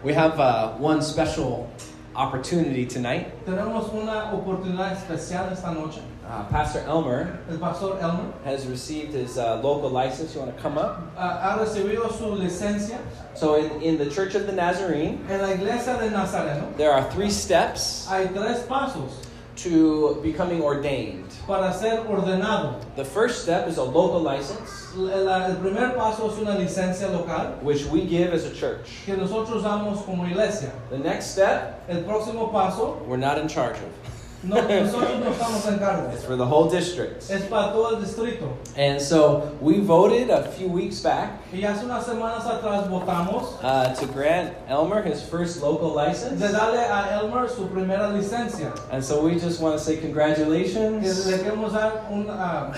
We 0.05 0.13
have 0.15 0.39
uh, 0.39 0.75
one 0.77 1.03
special 1.03 1.69
opportunity 2.19 2.85
tonight. 2.85 3.29
Tenemos 3.47 3.93
una 3.95 4.33
oportunidad 4.35 4.93
especial 4.93 5.51
esta 5.53 5.73
noche. 5.73 6.01
Uh, 6.29 6.45
Pastor 6.51 6.81
Elmer 6.87 7.39
El 7.49 7.57
pastor 7.59 7.99
Elmer 8.01 8.31
has 8.45 8.67
received 8.67 9.15
his 9.15 9.39
uh, 9.39 9.61
local 9.63 9.89
license. 9.89 10.35
You 10.35 10.41
want 10.43 10.55
to 10.55 10.63
come 10.63 10.77
up? 10.77 11.01
ha 11.17 11.57
recibido 11.59 12.11
su 12.13 12.35
licencia 12.35 12.99
So, 13.35 13.55
in, 13.55 13.81
in 13.83 13.99
the 13.99 14.11
Church 14.11 14.35
of 14.35 14.47
the 14.47 14.53
Nazarene, 14.53 15.25
en 15.31 15.41
la 15.41 15.53
iglesia 15.55 15.97
de 15.97 16.11
Nazareno. 16.11 16.77
there 16.77 16.91
are 16.93 17.09
three 17.13 17.31
steps 17.31 18.07
Hay 18.11 18.27
tres 18.27 18.61
pasos 18.67 19.13
to 19.59 20.21
becoming 20.23 20.63
ordained. 20.63 21.25
para 21.47 21.73
ser 21.73 22.05
ordenado. 22.09 22.81
The 22.97 23.05
first 23.05 23.43
step 23.43 23.69
is 23.69 23.79
a 23.79 23.83
local 23.83 24.21
license, 24.21 24.95
La- 24.95 25.47
el 25.47 25.57
primer 25.57 25.95
paso 25.95 26.29
es 26.31 26.39
una 26.39 26.57
licencia 26.57 27.11
local 27.11 27.59
which 27.63 27.85
we 27.87 28.03
give 28.07 28.33
as 28.35 28.45
a 28.45 28.55
church. 28.55 28.89
que 29.07 29.17
nosotros 29.17 29.63
damos 29.63 30.05
como 30.05 30.25
iglesia. 30.27 30.71
The 30.91 30.99
next 30.99 31.33
step, 31.33 31.83
El 31.89 32.03
próximo 32.05 32.51
paso, 32.53 33.03
we're 33.07 33.17
not 33.17 33.39
in 33.39 33.49
charge 33.49 33.77
of. 33.77 34.18
No, 34.45 34.55
nosotros 34.63 35.19
no 35.21 35.31
estamos 35.33 35.67
en 35.67 35.79
cargo. 35.79 36.11
It's 36.13 36.25
for 36.25 36.37
the 36.37 36.47
whole 36.47 36.71
district. 36.71 37.29
Es 37.31 37.43
para 37.49 37.73
todo 37.73 37.97
el 37.97 38.01
distrito. 38.01 38.57
And 38.77 39.01
so 39.01 39.57
we 39.61 39.81
voted 39.81 40.31
a 40.31 40.45
few 40.53 40.69
weeks 40.69 41.01
back 41.01 41.41
Y 41.53 41.63
hace 41.65 41.85
unas 41.85 42.05
semanas 42.07 42.45
atrás 42.47 42.89
votamos 42.89 43.59
uh, 43.65 43.93
to 43.95 44.07
grant 44.07 44.55
Elmer 44.69 45.03
his 45.03 45.21
first 45.23 45.61
local 45.61 45.93
license. 45.93 46.41
de 46.41 46.49
darle 46.53 46.79
a 46.79 47.19
Elmer 47.21 47.49
su 47.49 47.67
primera 47.69 48.11
licencia. 48.13 48.73
And 48.93 49.03
so 49.05 49.21
we 49.25 49.35
just 49.39 49.61
want 49.61 49.77
to 49.77 49.85
say 49.85 49.97
Que 49.97 50.03
congratulations. 50.03 51.27
le 51.27 51.39
queremos 51.39 51.73
dar 51.73 52.07
un 52.11 52.27
ah, 52.31 52.73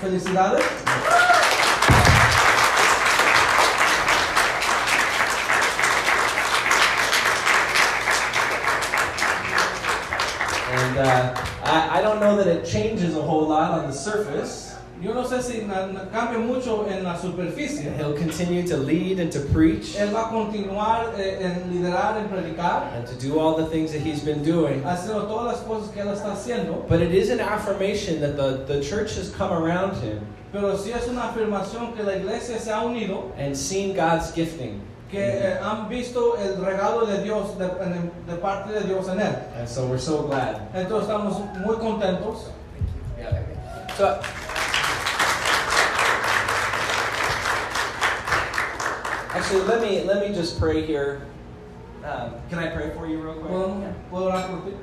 felicidades. 0.00 0.64
And 10.72 10.98
uh, 10.98 11.34
I, 11.64 11.98
I 11.98 12.00
don't 12.00 12.20
know 12.20 12.29
that 12.44 12.48
it 12.48 12.64
changes 12.64 13.16
a 13.16 13.22
whole 13.22 13.48
lot 13.48 13.72
on 13.78 13.86
the 13.86 13.92
surface. 13.92 14.68
Yo 15.02 15.14
no 15.14 15.22
sé 15.24 15.40
si 15.42 15.62
na- 15.62 15.86
na- 15.86 16.04
cambia 16.12 16.38
mucho 16.38 16.84
en 16.86 17.02
la 17.04 17.16
superficie. 17.16 17.90
He'll 17.96 18.12
continue 18.12 18.66
to 18.68 18.76
lead 18.76 19.18
and 19.18 19.32
to 19.32 19.40
preach 19.40 19.96
Él 19.96 20.12
va 20.12 20.26
a 20.26 20.30
continuar 20.30 21.14
eh, 21.18 21.38
en 21.40 21.72
liderar, 21.72 22.18
en 22.18 22.28
predicar, 22.28 22.92
and 22.94 23.06
to 23.06 23.14
do 23.14 23.38
all 23.38 23.56
the 23.56 23.64
things 23.66 23.92
that 23.92 24.02
he's 24.02 24.20
been 24.22 24.42
doing. 24.42 24.82
haciendo 24.82 25.26
todas 25.26 25.54
las 25.56 25.60
cosas 25.62 25.90
que 25.94 26.02
él 26.02 26.08
está 26.12 26.32
haciendo. 26.32 26.86
But 26.86 27.00
it 27.00 27.12
is 27.14 27.30
an 27.30 27.40
affirmation 27.40 28.20
that 28.20 28.36
the, 28.36 28.64
the 28.66 28.82
church 28.82 29.14
has 29.16 29.30
come 29.30 29.52
around 29.52 29.96
him 30.02 30.20
Pero 30.52 30.76
sí 30.76 30.92
es 30.92 31.08
una 31.08 31.30
afirmación 31.32 31.94
que 31.96 32.02
la 32.02 32.16
iglesia 32.16 32.58
se 32.58 32.70
ha 32.70 32.82
unido, 32.84 33.32
and 33.38 33.56
seen 33.56 33.94
God's 33.96 34.32
gifting. 34.34 34.82
Que 35.10 35.18
eh, 35.18 35.58
han 35.62 35.88
visto 35.88 36.36
el 36.36 36.64
regalo 36.64 37.04
de 37.06 37.22
Dios, 37.22 37.58
de, 37.58 37.64
en- 37.66 38.12
de 38.26 38.36
parte 38.36 38.72
de 38.72 38.80
Dios 38.82 39.08
en 39.08 39.20
él. 39.20 39.36
And 39.58 39.68
so 39.68 39.86
we're 39.86 39.98
so 39.98 40.22
glad. 40.28 40.56
Entonces 40.74 41.08
estamos 41.08 41.40
muy 41.66 41.76
contentos. 41.76 42.50
So, 43.96 44.18
actually, 49.32 49.60
let 49.62 49.80
me 49.82 50.04
let 50.04 50.20
me 50.26 50.34
just 50.34 50.58
pray 50.58 50.84
here. 50.84 51.22
Um, 52.04 52.32
can 52.48 52.58
I 52.58 52.68
pray 52.70 52.90
for 52.94 53.06
you 53.06 53.20
real 53.20 53.34
quick? 53.34 53.50
¿Puedo, 53.50 53.94
puedo 54.10 54.26
orar 54.32 54.48
por 54.48 54.64
ti? 54.64 54.76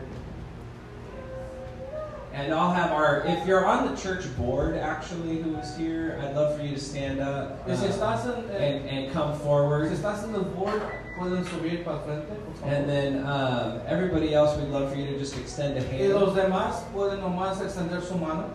And 2.37 2.53
I'll 2.53 2.71
have 2.71 2.91
our. 2.91 3.23
If 3.25 3.47
you're 3.47 3.65
on 3.65 3.89
the 3.89 3.99
church 3.99 4.23
board, 4.37 4.77
actually, 4.77 5.41
who 5.41 5.55
is 5.55 5.75
here, 5.75 6.19
I'd 6.21 6.35
love 6.35 6.55
for 6.55 6.63
you 6.63 6.75
to 6.75 6.79
stand 6.79 7.19
up 7.19 7.67
uh, 7.67 7.71
en, 7.71 8.51
eh, 8.51 8.55
and 8.59 8.89
and 8.89 9.11
come 9.11 9.35
si 9.35 9.43
forward. 9.43 9.91
estás 9.91 10.23
en 10.23 10.35
el 10.35 10.43
board, 10.43 10.79
pueden 11.17 11.43
subir 11.45 11.83
para 11.83 11.99
frente. 12.03 12.27
And 12.63 12.87
then 12.87 13.25
um, 13.25 13.81
everybody 13.87 14.35
else, 14.35 14.55
we'd 14.55 14.69
love 14.69 14.91
for 14.91 14.99
you 14.99 15.07
to 15.07 15.17
just 15.17 15.35
extend 15.35 15.79
a 15.79 15.81
Y 15.81 15.87
hand. 15.87 16.13
los 16.13 16.35
demás 16.35 16.83
pueden 16.93 17.21
nomás 17.21 17.57
extender 17.57 18.03
su 18.03 18.15
mano. 18.19 18.53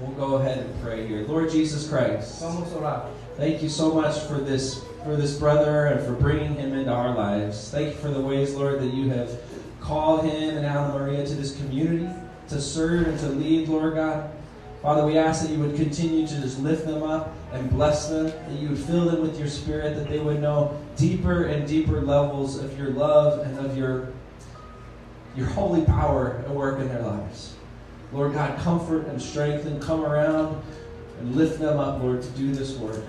We'll 0.00 0.12
go 0.12 0.36
ahead 0.36 0.58
and 0.58 0.82
pray 0.82 1.08
here. 1.08 1.26
Lord 1.26 1.50
Jesus 1.50 1.88
Christ, 1.88 2.40
Vamos 2.40 2.72
a 2.72 2.76
orar. 2.76 3.06
Thank 3.36 3.64
you 3.64 3.68
so 3.68 3.92
much 3.92 4.20
for 4.28 4.38
this 4.38 4.84
for 5.02 5.16
this 5.16 5.36
brother 5.38 5.86
and 5.86 6.06
for 6.06 6.12
bringing 6.12 6.54
him 6.54 6.72
into 6.72 6.92
our 6.92 7.12
lives. 7.12 7.68
Thank 7.70 7.94
you 7.94 8.00
for 8.00 8.10
the 8.10 8.20
ways, 8.20 8.54
Lord, 8.54 8.80
that 8.80 8.94
you 8.94 9.08
have 9.10 9.30
called 9.86 10.24
him 10.24 10.56
and 10.56 10.66
Anna 10.66 10.98
Maria 10.98 11.24
to 11.24 11.34
this 11.34 11.56
community 11.56 12.08
to 12.48 12.60
serve 12.60 13.06
and 13.06 13.18
to 13.20 13.28
lead, 13.28 13.68
Lord 13.68 13.94
God. 13.94 14.30
Father, 14.82 15.06
we 15.06 15.16
ask 15.16 15.42
that 15.42 15.50
you 15.50 15.58
would 15.60 15.76
continue 15.76 16.26
to 16.26 16.40
just 16.40 16.60
lift 16.60 16.86
them 16.86 17.02
up 17.02 17.34
and 17.52 17.70
bless 17.70 18.08
them, 18.08 18.26
that 18.26 18.52
you 18.60 18.70
would 18.70 18.78
fill 18.78 19.06
them 19.06 19.20
with 19.22 19.38
your 19.38 19.48
spirit, 19.48 19.96
that 19.96 20.08
they 20.08 20.18
would 20.18 20.40
know 20.40 20.80
deeper 20.96 21.44
and 21.44 21.66
deeper 21.66 22.00
levels 22.00 22.58
of 22.58 22.76
your 22.78 22.90
love 22.90 23.46
and 23.46 23.58
of 23.58 23.76
your, 23.76 24.12
your 25.34 25.46
holy 25.46 25.84
power 25.84 26.44
at 26.44 26.50
work 26.50 26.78
in 26.80 26.88
their 26.88 27.02
lives. 27.02 27.54
Lord 28.12 28.34
God, 28.34 28.58
comfort 28.60 29.06
and 29.06 29.20
strengthen, 29.20 29.80
come 29.80 30.04
around 30.04 30.62
and 31.20 31.34
lift 31.34 31.58
them 31.58 31.78
up, 31.78 32.02
Lord, 32.02 32.22
to 32.22 32.28
do 32.30 32.54
this 32.54 32.76
work. 32.76 33.02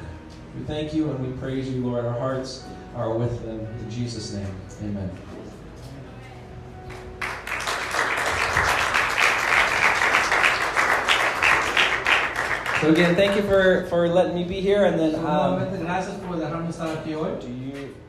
We 0.58 0.64
thank 0.66 0.94
you 0.94 1.10
and 1.10 1.26
we 1.26 1.38
praise 1.40 1.70
you, 1.70 1.86
Lord. 1.86 2.06
Our 2.06 2.18
hearts 2.18 2.66
are 2.96 3.14
with 3.14 3.44
them. 3.46 3.60
In 3.60 3.90
Jesus' 3.92 4.34
name, 4.34 4.56
amen. 4.82 5.27
So 12.82 12.92
again, 12.92 13.16
thank 13.16 13.36
you 13.36 13.42
for, 13.42 13.88
for 13.90 14.08
letting 14.08 14.36
me 14.36 14.44
be 14.44 14.62
here, 14.62 14.86
and 14.86 15.00
then 15.00 15.16
um, 15.16 15.58
gracias 15.80 16.16
por 16.18 16.36
dejarme 16.36 16.70
estar 16.70 16.96
aquí 16.96 17.16
hoy. 17.16 17.40
do 17.42 17.48
you 17.48 17.68
who's 17.74 17.74
next? 17.84 18.07